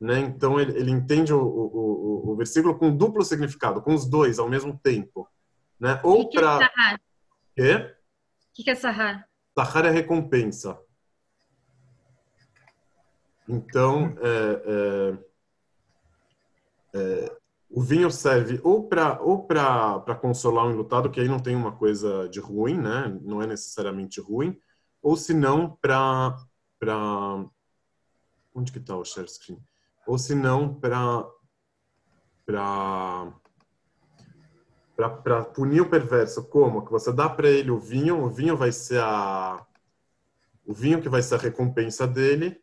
[0.00, 0.18] né?
[0.18, 4.48] Então ele, ele entende o, o, o, versículo com duplo significado, com os dois ao
[4.48, 5.28] mesmo tempo,
[5.78, 6.00] né?
[6.02, 6.58] Ou para
[7.54, 7.76] que, é?
[7.76, 9.28] O que, que é sahar?
[9.56, 10.76] Sahar é recompensa.
[13.48, 15.18] Então, é,
[16.94, 17.43] é, é
[17.74, 21.72] o vinho serve ou para ou para consolar um enlutado, que aí não tem uma
[21.72, 23.18] coisa de ruim, né?
[23.22, 24.56] Não é necessariamente ruim,
[25.02, 26.36] ou se não para
[26.78, 27.44] para
[28.54, 29.58] onde que está o share screen?
[30.06, 31.28] Ou se não para
[32.46, 33.32] para
[35.24, 38.70] para punir o perverso, como que você dá para ele o vinho, o vinho vai
[38.70, 39.66] ser a
[40.64, 42.56] o vinho que vai ser a recompensa dele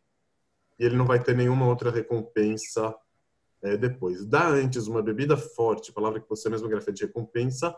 [0.78, 2.96] e ele não vai ter nenhuma outra recompensa
[3.62, 4.26] é, depois.
[4.26, 7.74] Dá antes uma bebida forte, palavra que você mesmo grafia de recompensa,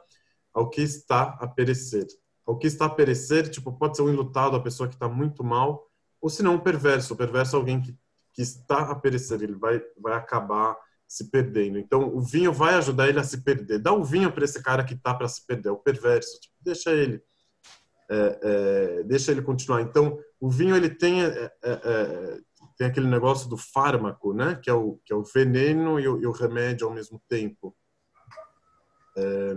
[0.53, 2.07] ao que está a perecer.
[2.47, 5.43] Ao que está a perecer, tipo, pode ser um enlutado, a pessoa que está muito
[5.43, 5.89] mal,
[6.21, 7.15] ou se não um perverso.
[7.15, 7.97] O perverso é alguém que,
[8.33, 10.77] que está a perecer, ele vai, vai acabar
[11.07, 11.79] se perdendo.
[11.79, 13.79] Então, o vinho vai ajudar ele a se perder.
[13.79, 16.41] Dá o vinho para esse cara que está para se perder, o perverso.
[16.41, 17.23] Tipo, deixa ele.
[18.11, 19.83] É, é, deixa ele continuar.
[19.83, 22.39] Então, o vinho ele tem é, é, é
[22.77, 24.57] tem aquele negócio do fármaco, né?
[24.57, 27.77] Que é o, que é o veneno e o, e o remédio ao mesmo tempo.
[29.17, 29.55] É...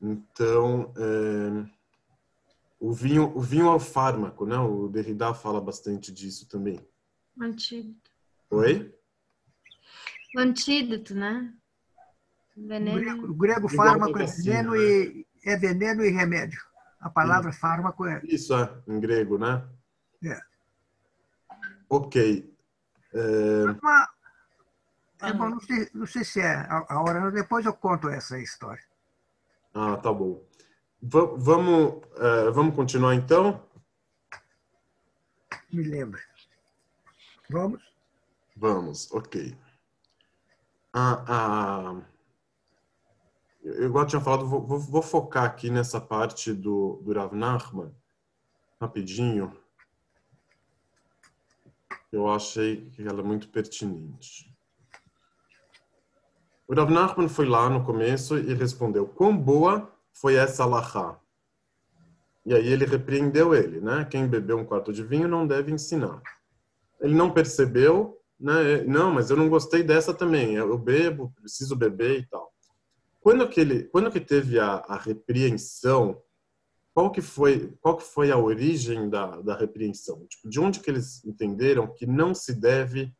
[0.00, 1.66] Então, é...
[2.80, 4.58] o vinho, o vinho é o fármaco, né?
[4.58, 6.80] O Derrida fala bastante disso também.
[7.40, 8.10] Antídoto.
[8.50, 8.94] Oi?
[10.36, 11.52] O antídoto, né?
[12.56, 12.96] Veneno.
[12.96, 14.78] O grego, o grego fármaco é veneno, né?
[14.78, 16.60] e, é veneno e remédio.
[17.00, 17.58] A palavra Sim.
[17.58, 18.22] fármaco é.
[18.24, 19.62] Isso é, em grego, né?
[20.24, 20.40] É.
[21.88, 22.54] Ok.
[23.12, 23.64] É...
[23.64, 24.08] Uma,
[25.22, 28.82] É bom, não sei, não sei se é a, hora, depois eu conto essa história.
[29.72, 30.42] Ah, tá bom.
[31.02, 33.62] Va vamos, uh, vamos continuar então?
[35.72, 36.20] Me lembra.
[37.50, 37.82] Vamos?
[38.56, 39.56] Vamos, ok.
[40.92, 42.02] Ah, ah,
[43.62, 47.34] eu, igual eu tinha falado, vou, vou, vou, focar aqui nessa parte do, do Rav
[47.34, 47.92] Nachman,
[48.80, 49.63] rapidinho.
[52.14, 54.54] Eu achei ela é muito pertinente.
[56.68, 61.18] O Rav Nachman foi lá no começo e respondeu: Quão boa foi essa alahá?
[62.46, 64.04] E aí ele repreendeu ele, né?
[64.04, 66.22] Quem bebeu um quarto de vinho não deve ensinar.
[67.00, 68.84] Ele não percebeu, né?
[68.84, 70.54] Não, mas eu não gostei dessa também.
[70.54, 72.48] Eu bebo, preciso beber e tal.
[73.20, 76.22] Quando que ele, quando que teve a, a repreensão?
[76.94, 80.24] Qual que foi, qual que foi a origem da, da repreensão?
[80.26, 83.12] Tipo, de onde que eles entenderam que não se deve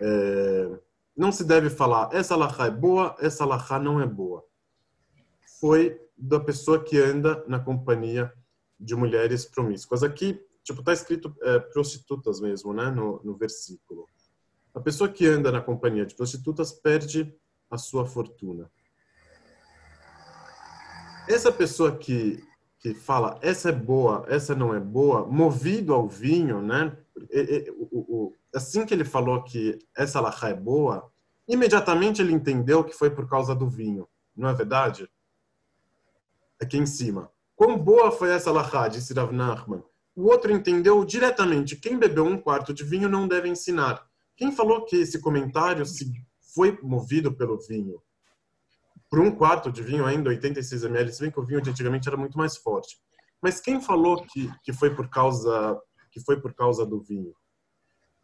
[0.00, 0.78] é,
[1.16, 4.44] não se deve falar essa alahá é boa, essa alahá não é boa.
[5.58, 8.32] Foi da pessoa que anda na companhia
[8.78, 10.04] de mulheres promíscuas.
[10.04, 14.06] Aqui, tipo, tá escrito é, prostitutas mesmo, né, no, no versículo.
[14.72, 17.34] A pessoa que anda na companhia de prostitutas perde
[17.70, 18.70] a sua fortuna.
[21.28, 22.42] Essa pessoa que
[22.78, 26.96] que fala essa é boa, essa não é boa, movido ao vinho, né?
[28.54, 31.10] assim que ele falou que essa alahá é boa,
[31.48, 34.08] imediatamente ele entendeu que foi por causa do vinho.
[34.36, 35.08] Não é verdade?
[36.60, 37.30] Aqui em cima.
[37.54, 39.82] Quão boa foi essa alahá, disse Rav Nachman.
[40.14, 44.06] O outro entendeu diretamente, quem bebeu um quarto de vinho não deve ensinar.
[44.36, 46.12] Quem falou que esse comentário se
[46.54, 48.00] foi movido pelo vinho?
[49.08, 52.08] Por um quarto de vinho ainda, 86 ml, se bem que o vinho de antigamente
[52.08, 52.98] era muito mais forte.
[53.40, 55.80] Mas quem falou que, que foi por causa
[56.10, 57.34] que foi por causa do vinho?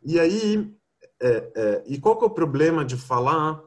[0.02, 0.74] E aí,
[1.20, 3.62] é, é, e qual que é o problema de falar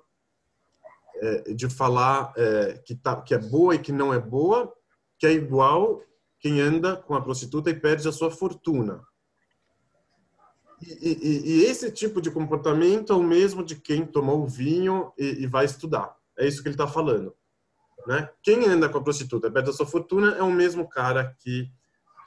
[1.22, 4.74] é, de falar é, que, tá, que é boa e que não é boa,
[5.18, 6.01] que é igual
[6.39, 9.01] quem anda com a prostituta e perde a sua fortuna?
[10.82, 15.43] E, e, e esse tipo de comportamento é o mesmo de quem tomou vinho e,
[15.43, 16.16] e vai estudar.
[16.38, 17.36] É isso que ele está falando.
[18.07, 18.29] Né?
[18.43, 21.71] Quem anda com a prostituta e perde a sua fortuna é o mesmo cara que,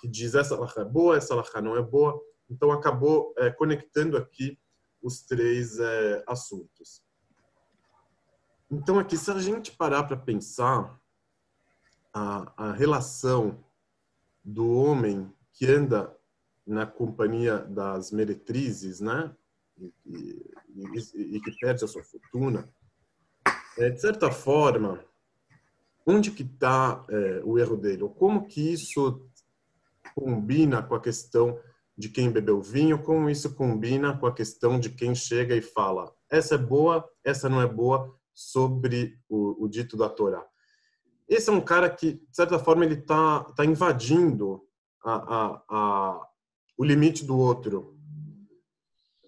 [0.00, 2.20] que diz essa lacha é boa, essa lacha não é boa.
[2.50, 4.58] Então acabou é, conectando aqui
[5.02, 7.02] os três é, assuntos.
[8.70, 11.00] Então aqui, se a gente parar para pensar
[12.12, 13.64] a, a relação
[14.44, 16.14] do homem que anda
[16.66, 19.34] na companhia das meretrizes, né,
[19.78, 20.52] e,
[21.14, 22.68] e, e que perde a sua fortuna,
[23.78, 25.04] é, de certa forma,
[26.06, 28.02] onde que está é, o erro dele?
[28.02, 29.26] Ou como que isso
[30.14, 31.58] combina com a questão
[31.96, 36.12] de quem bebeu vinho, como isso combina com a questão de quem chega e fala
[36.30, 40.44] essa é boa, essa não é boa, sobre o, o dito da Torá.
[41.28, 44.62] Esse é um cara que, de certa forma, ele está tá invadindo
[45.04, 46.28] a, a, a,
[46.76, 47.97] o limite do outro.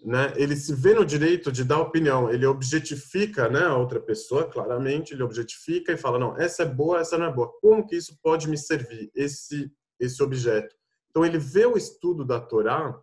[0.03, 0.33] Né?
[0.37, 5.13] Ele se vê no direito de dar opinião, ele objetifica né, a outra pessoa, claramente,
[5.13, 7.53] ele objetifica e fala, não, essa é boa, essa não é boa.
[7.61, 10.75] Como que isso pode me servir, esse, esse objeto?
[11.11, 12.99] Então ele vê o estudo da Torá,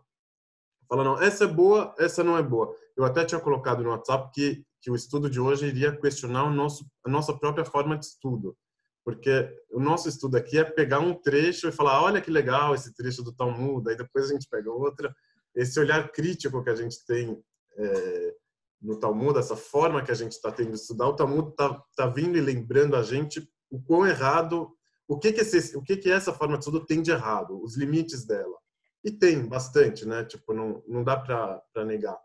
[0.89, 2.73] fala não, essa é boa, essa não é boa.
[2.95, 6.49] Eu até tinha colocado no WhatsApp que que o estudo de hoje iria questionar o
[6.49, 8.55] nosso a nossa própria forma de estudo,
[9.03, 12.93] porque o nosso estudo aqui é pegar um trecho e falar, olha que legal esse
[12.93, 15.13] trecho do Talmud, aí depois a gente pega outra,
[15.57, 17.43] esse olhar crítico que a gente tem
[17.77, 18.35] é,
[18.81, 22.07] no Talmud, essa forma que a gente está tendo de estudar, o Talmud está tá
[22.07, 24.71] vindo e lembrando a gente o quão errado
[25.07, 27.75] o que que, esse, o que que essa forma de estudo tem de errado, os
[27.77, 28.57] limites dela.
[29.03, 30.25] E tem bastante, né?
[30.25, 32.17] Tipo, não, não dá para negar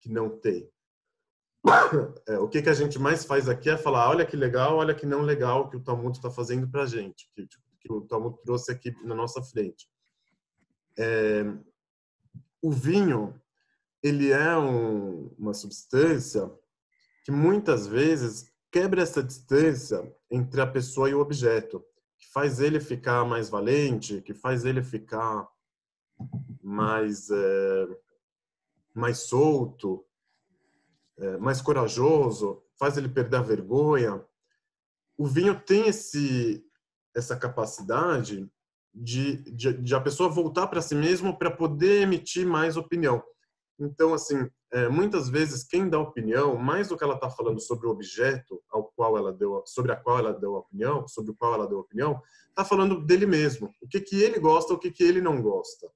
[0.00, 0.70] que não tem.
[2.26, 4.94] É, o que que a gente mais faz aqui é falar, olha que legal, olha
[4.94, 8.00] que não legal que o Talmud está fazendo para a gente, que, tipo, que, o
[8.02, 9.88] Talmud trouxe aqui na nossa frente.
[10.98, 11.44] É,
[12.62, 13.40] o vinho,
[14.02, 16.50] ele é um, uma substância
[17.24, 21.84] que muitas vezes quebra essa distância entre a pessoa e o objeto
[22.18, 25.48] que faz ele ficar mais valente, que faz ele ficar
[26.62, 27.88] mais é,
[28.94, 30.04] mais solto,
[31.18, 34.24] é, mais corajoso, faz ele perder a vergonha.
[35.16, 36.64] O vinho tem esse
[37.14, 38.48] essa capacidade
[38.94, 43.22] de, de, de a pessoa voltar para si mesmo para poder emitir mais opinião.
[43.78, 47.86] Então, assim, é, muitas vezes quem dá opinião, mais do que ela está falando sobre
[47.86, 51.54] o objeto ao qual ela deu, sobre a qual ela deu opinião, sobre o qual
[51.54, 55.02] ela deu opinião, está falando dele mesmo, o que que ele gosta, o que que
[55.02, 55.90] ele não gosta.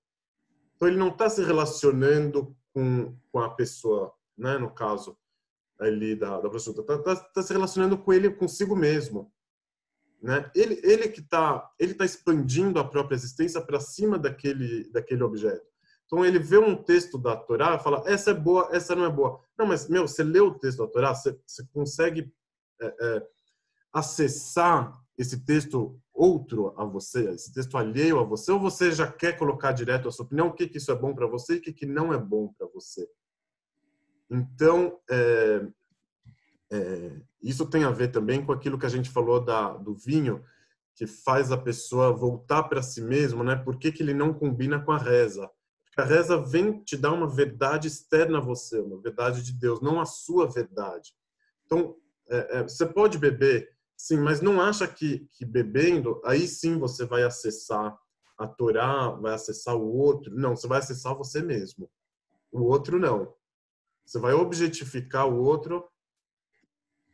[0.74, 5.16] Então ele não está se relacionando com, com a pessoa, né, no caso,
[5.78, 9.30] ali da, da prostituta, está tá, tá se relacionando com ele consigo mesmo.
[10.24, 10.50] Né?
[10.54, 15.66] Ele, ele que está ele tá expandindo a própria existência para cima daquele, daquele objeto.
[16.06, 19.10] Então ele vê um texto da Torá e fala, essa é boa, essa não é
[19.10, 19.38] boa.
[19.58, 22.32] Não, mas, meu, você lê o texto da Torá, você, você consegue
[22.80, 23.26] é, é,
[23.92, 29.36] acessar esse texto outro a você, esse texto alheio a você, ou você já quer
[29.36, 31.60] colocar direto a sua opinião, o que, que isso é bom para você e o
[31.60, 33.06] que, que não é bom para você.
[34.30, 35.66] Então, é,
[36.74, 40.44] é, isso tem a ver também com aquilo que a gente falou da, do vinho,
[40.96, 43.54] que faz a pessoa voltar para si mesmo, né?
[43.54, 45.48] Por que, que ele não combina com a reza?
[45.84, 49.80] Porque a reza vem te dar uma verdade externa a você, uma verdade de Deus,
[49.80, 51.12] não a sua verdade.
[51.64, 51.96] Então,
[52.28, 57.04] é, é, você pode beber, sim, mas não acha que, que bebendo, aí sim você
[57.04, 57.96] vai acessar
[58.36, 60.34] a Torá, vai acessar o outro.
[60.34, 61.88] Não, você vai acessar você mesmo.
[62.50, 63.32] O outro não.
[64.04, 65.88] Você vai objetificar o outro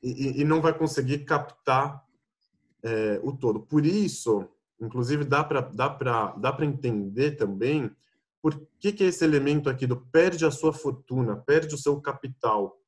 [0.02, 2.04] e, e não vai conseguir captar
[2.82, 3.60] é, o todo.
[3.60, 4.48] Por isso,
[4.80, 5.88] inclusive, dá para dá
[6.36, 7.94] dá entender também
[8.42, 12.78] por que, que esse elemento aqui do perde a sua fortuna, perde o seu capital.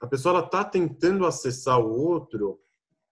[0.00, 2.58] A pessoa está tentando acessar o outro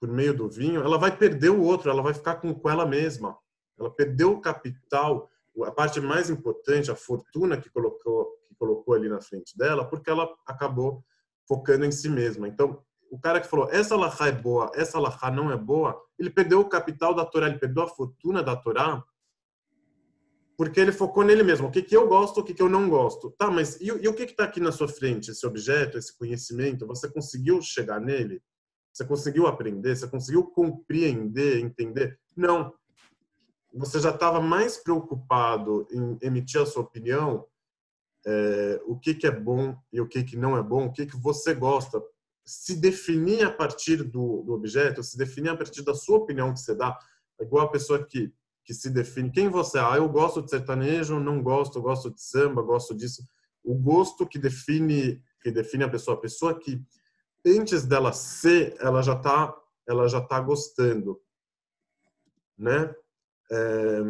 [0.01, 2.87] por meio do vinho, ela vai perder o outro, ela vai ficar com, com ela
[2.87, 3.37] mesma.
[3.79, 5.31] Ela perdeu o capital,
[5.65, 10.11] a parte mais importante, a fortuna que colocou, que colocou ali na frente dela, porque
[10.11, 11.05] ela acabou
[11.47, 12.49] focando em si mesma.
[12.49, 16.31] Então, o cara que falou essa lahá é boa, essa lahá não é boa, ele
[16.31, 19.03] perdeu o capital da Torá, ele perdeu a fortuna da Torá,
[20.57, 21.69] porque ele focou nele mesmo.
[21.69, 23.31] O que, que eu gosto, o que, que eu não gosto.
[23.39, 25.31] Tá, mas e, e o que está aqui na sua frente?
[25.31, 28.43] Esse objeto, esse conhecimento, você conseguiu chegar nele?
[28.93, 29.95] Você conseguiu aprender?
[29.95, 32.19] Você conseguiu compreender, entender?
[32.37, 32.75] Não.
[33.73, 37.47] Você já estava mais preocupado em emitir a sua opinião,
[38.27, 41.07] é, o que, que é bom e o que, que não é bom, o que,
[41.07, 42.03] que você gosta,
[42.49, 46.61] se definir a partir do, do, objeto, se definir a partir da sua opinião que
[46.61, 46.99] você dá,
[47.39, 48.33] é igual a pessoa que,
[48.65, 49.31] que se define.
[49.31, 49.83] Quem você é?
[49.83, 53.23] Ah, eu gosto de sertanejo, não gosto, gosto de samba, gosto disso.
[53.63, 56.83] O gosto que define que define a pessoa, a pessoa que
[57.47, 59.55] antes dela ser, ela já está
[59.87, 61.21] ela já tá gostando,
[62.59, 62.95] né?
[63.51, 64.03] É...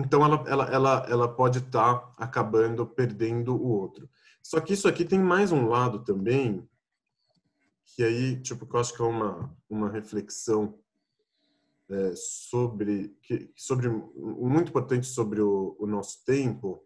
[0.00, 4.08] Então ela, ela, ela, ela pode estar tá acabando perdendo o outro.
[4.42, 6.66] Só que isso aqui tem mais um lado também,
[7.84, 10.78] que aí, tipo, que eu acho que é uma, uma reflexão
[11.90, 16.82] é, sobre, que, sobre, muito importante sobre o, o nosso tempo,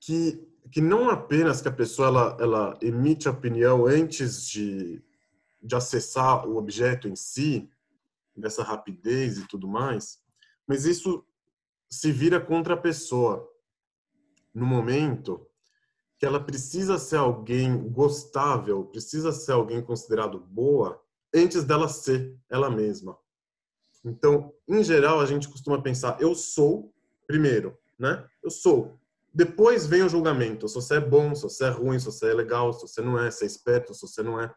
[0.00, 5.02] que, que não apenas que a pessoa ela, ela emite a opinião antes de,
[5.62, 7.68] de acessar o objeto em si,
[8.34, 10.19] dessa rapidez e tudo mais,
[10.70, 11.24] mas isso
[11.88, 13.52] se vira contra a pessoa
[14.54, 15.44] no momento
[16.16, 21.02] que ela precisa ser alguém gostável, precisa ser alguém considerado boa
[21.34, 23.18] antes dela ser ela mesma.
[24.04, 26.94] Então, em geral, a gente costuma pensar: eu sou
[27.26, 28.24] primeiro, né?
[28.40, 28.96] Eu sou.
[29.34, 32.34] Depois vem o julgamento: se você é bom, se você é ruim, se você é
[32.34, 34.54] legal, se você não é, se é esperto, se você não é.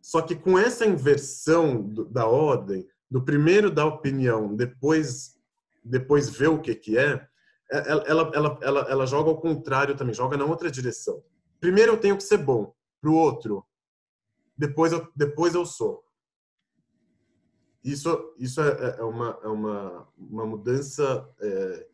[0.00, 5.38] Só que com essa inversão da ordem, do primeiro dar opinião, depois
[5.84, 7.26] depois ver o que que é,
[7.70, 11.22] é, ela, ela, ela, ela, ela joga ao contrário também, joga na outra direção.
[11.60, 13.64] Primeiro eu tenho que ser bom, pro outro,
[14.56, 16.04] depois eu, depois eu sou.
[17.82, 21.86] Isso, isso é, é, é uma, é uma, uma mudança é,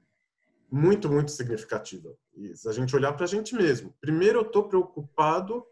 [0.71, 2.17] muito, muito significativa.
[2.55, 5.65] Se a gente olhar para a gente mesmo, primeiro eu estou preocupado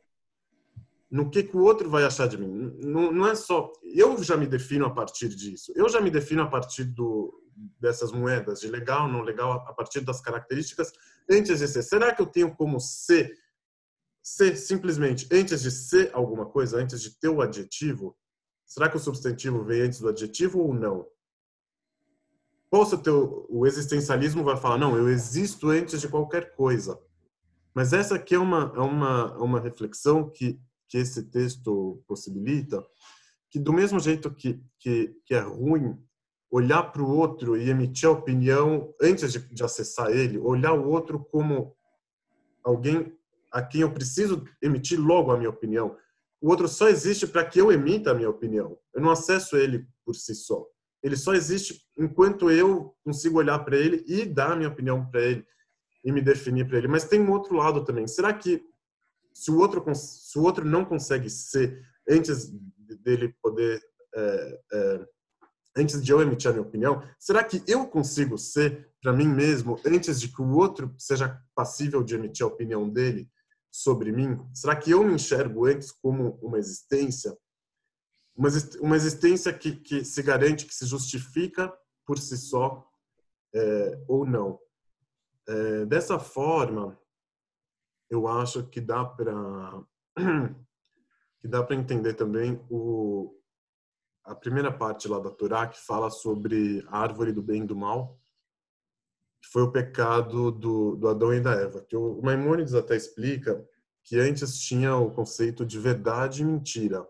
[1.12, 2.74] no que, que o outro vai achar de mim.
[2.82, 3.70] Não, não é só.
[3.82, 5.70] Eu já me defino a partir disso.
[5.76, 7.38] Eu já me defino a partir do,
[7.78, 10.90] dessas moedas, de legal, não legal, a partir das características,
[11.30, 11.82] antes de ser.
[11.82, 13.30] Será que eu tenho como ser,
[14.22, 18.16] ser simplesmente antes de ser alguma coisa, antes de ter o adjetivo?
[18.64, 21.06] Será que o substantivo vem antes do adjetivo ou não?
[22.70, 26.98] Ou se o, teu, o existencialismo vai falar, não, eu existo antes de qualquer coisa.
[27.74, 30.58] Mas essa aqui é uma, é uma, é uma reflexão que
[30.92, 32.84] que esse texto possibilita,
[33.50, 35.98] que do mesmo jeito que, que, que é ruim
[36.50, 40.86] olhar para o outro e emitir a opinião antes de, de acessar ele, olhar o
[40.86, 41.74] outro como
[42.62, 43.10] alguém
[43.50, 45.96] a quem eu preciso emitir logo a minha opinião.
[46.42, 48.76] O outro só existe para que eu emita a minha opinião.
[48.94, 50.66] Eu não acesso ele por si só.
[51.02, 55.22] Ele só existe enquanto eu consigo olhar para ele e dar a minha opinião para
[55.22, 55.46] ele
[56.04, 56.88] e me definir para ele.
[56.88, 58.06] Mas tem um outro lado também.
[58.06, 58.62] Será que
[59.34, 62.50] se o outro se o outro não consegue ser antes
[63.02, 63.82] dele poder
[64.14, 65.06] é, é,
[65.76, 69.80] antes de eu emitir a minha opinião, será que eu consigo ser para mim mesmo
[69.86, 73.28] antes de que o outro seja passível de emitir a opinião dele
[73.70, 74.38] sobre mim?
[74.52, 77.36] Será que eu me enxergo antes como uma existência?
[78.36, 78.48] Uma,
[78.80, 81.72] uma existência que, que se garante, que se justifica
[82.06, 82.86] por si só
[83.54, 84.58] é, ou não.
[85.48, 86.98] É, dessa forma,
[88.12, 89.82] eu acho que dá para
[91.40, 93.34] que dá para entender também o,
[94.22, 97.74] a primeira parte lá da Torá que fala sobre a árvore do bem e do
[97.74, 98.20] mal,
[99.40, 101.80] que foi o pecado do, do Adão e da Eva.
[101.80, 103.66] Que o Maimônides até explica
[104.04, 107.08] que antes tinha o conceito de verdade e mentira.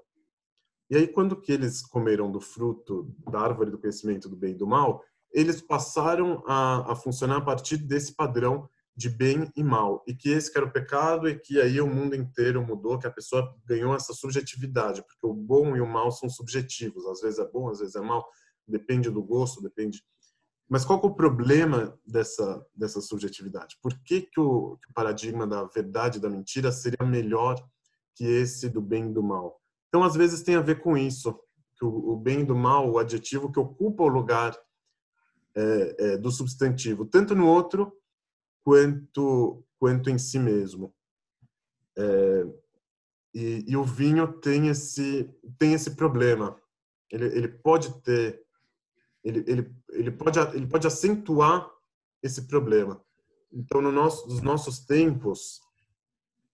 [0.89, 4.57] E aí, quando que eles comeram do fruto da árvore do conhecimento do bem e
[4.57, 5.03] do mal,
[5.33, 10.03] eles passaram a, a funcionar a partir desse padrão de bem e mal.
[10.07, 13.11] E que esse era o pecado e que aí o mundo inteiro mudou, que a
[13.11, 17.07] pessoa ganhou essa subjetividade, porque o bom e o mal são subjetivos.
[17.07, 18.27] Às vezes é bom, às vezes é mal,
[18.67, 20.03] depende do gosto, depende.
[20.69, 23.77] Mas qual é o problema dessa, dessa subjetividade?
[23.83, 27.63] Por que, que, o, que o paradigma da verdade e da mentira seria melhor
[28.15, 29.61] que esse do bem e do mal?
[29.89, 31.39] Então, às vezes, tem a ver com isso,
[31.77, 34.59] que o, o bem e do mal, o adjetivo que ocupa o lugar
[35.55, 37.93] é, é, do substantivo, tanto no outro
[38.65, 40.95] quanto quanto em si mesmo.
[41.99, 42.47] É,
[43.35, 45.29] e, e, o vinho tem esse
[45.59, 46.61] tem esse problema.
[47.11, 48.43] Ele, ele pode ter
[49.25, 51.71] ele, ele, ele pode ele pode acentuar
[52.23, 53.03] esse problema.
[53.53, 55.61] Então, no nosso, nos nossos tempos,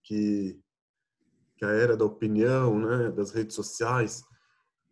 [0.03, 0.59] que,
[1.55, 4.23] que a era da opinião, né, das redes sociais,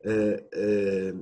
[0.04, 1.14] é, é,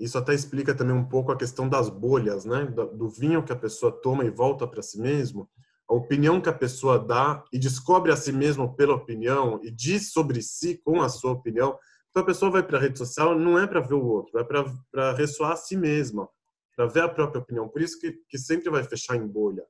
[0.00, 2.64] isso até explica também um pouco a questão das bolhas, né?
[2.64, 5.48] Do vinho que a pessoa toma e volta para si mesmo,
[5.86, 10.12] a opinião que a pessoa dá e descobre a si mesmo pela opinião e diz
[10.12, 11.78] sobre si com a sua opinião.
[12.08, 14.44] Então a pessoa vai para a rede social não é para ver o outro, é
[14.44, 16.28] para ressoar a si mesma,
[16.74, 17.68] para ver a própria opinião.
[17.68, 19.64] Por isso que, que sempre vai fechar em bolha.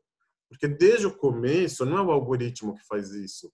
[0.49, 3.51] Porque desde o começo não é o algoritmo que faz isso.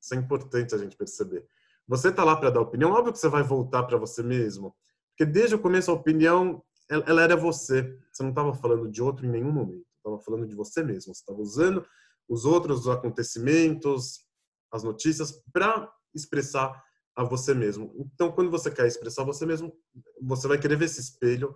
[0.00, 1.46] Isso é importante a gente perceber.
[1.86, 4.74] Você está lá para dar opinião, óbvio que você vai voltar para você mesmo.
[5.16, 7.98] Porque desde o começo a opinião, ela, ela era você.
[8.12, 9.86] Você não estava falando de outro em nenhum momento.
[9.96, 11.14] Estava falando de você mesmo.
[11.14, 11.86] Você estava usando
[12.28, 14.26] os outros acontecimentos,
[14.72, 16.82] as notícias, para expressar
[17.14, 17.94] a você mesmo.
[17.96, 19.72] Então, quando você quer expressar você mesmo,
[20.20, 21.54] você vai querer ver esse espelho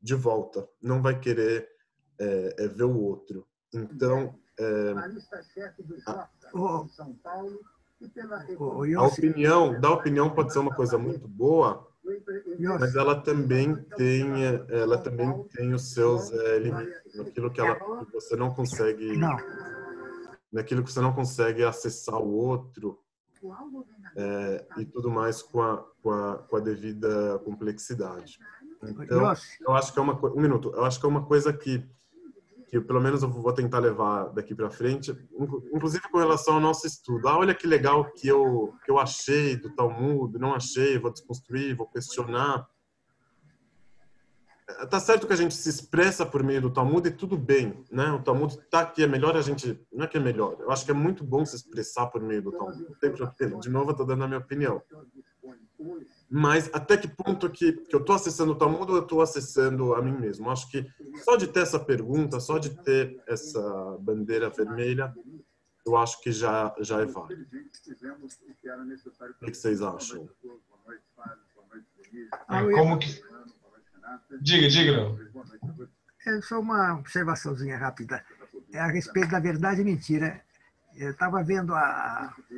[0.00, 0.68] de volta.
[0.80, 1.68] Não vai querer
[2.20, 3.46] é, é, ver o outro.
[3.74, 5.08] Então, é, a,
[8.96, 11.91] a opinião, da opinião pode ser uma coisa muito boa,
[12.80, 14.24] mas ela também tem,
[14.68, 19.36] ela também tem os seus é, limites, naquilo que, ela, que você não consegue, não.
[20.52, 22.98] naquilo que você não consegue acessar o outro
[24.16, 28.38] é, e tudo mais com a, com a, com a devida complexidade.
[28.82, 31.88] Então, eu acho que é uma um minuto, eu acho que é uma coisa que
[32.72, 35.14] que pelo menos eu vou tentar levar daqui para frente,
[35.74, 37.28] inclusive com relação ao nosso estudo.
[37.28, 41.76] Ah, olha que legal que eu que eu achei do Talmud, não achei, vou desconstruir,
[41.76, 42.66] vou questionar.
[44.88, 48.10] Tá certo que a gente se expressa por meio do Talmud e tudo bem, né?
[48.10, 50.56] O Talmud tá aqui, é melhor a gente, não é que é melhor.
[50.58, 52.86] Eu acho que é muito bom se expressar por meio do Talmud.
[53.60, 54.80] De novo, eu tô dando a minha opinião.
[56.34, 59.94] Mas até que ponto que, que eu estou acessando o Talmud ou eu estou acessando
[59.94, 60.48] a mim mesmo?
[60.48, 60.90] Acho que
[61.22, 63.60] só de ter essa pergunta, só de ter essa
[64.00, 65.14] bandeira vermelha,
[65.84, 67.46] eu acho que já, já é válido.
[69.42, 70.26] O que vocês acham?
[72.48, 73.22] Ah, como que...
[74.40, 75.14] Diga, diga.
[76.26, 78.24] É só uma observaçãozinha rápida.
[78.72, 80.42] É a respeito da verdade e mentira.
[80.96, 82.34] Eu estava vendo a,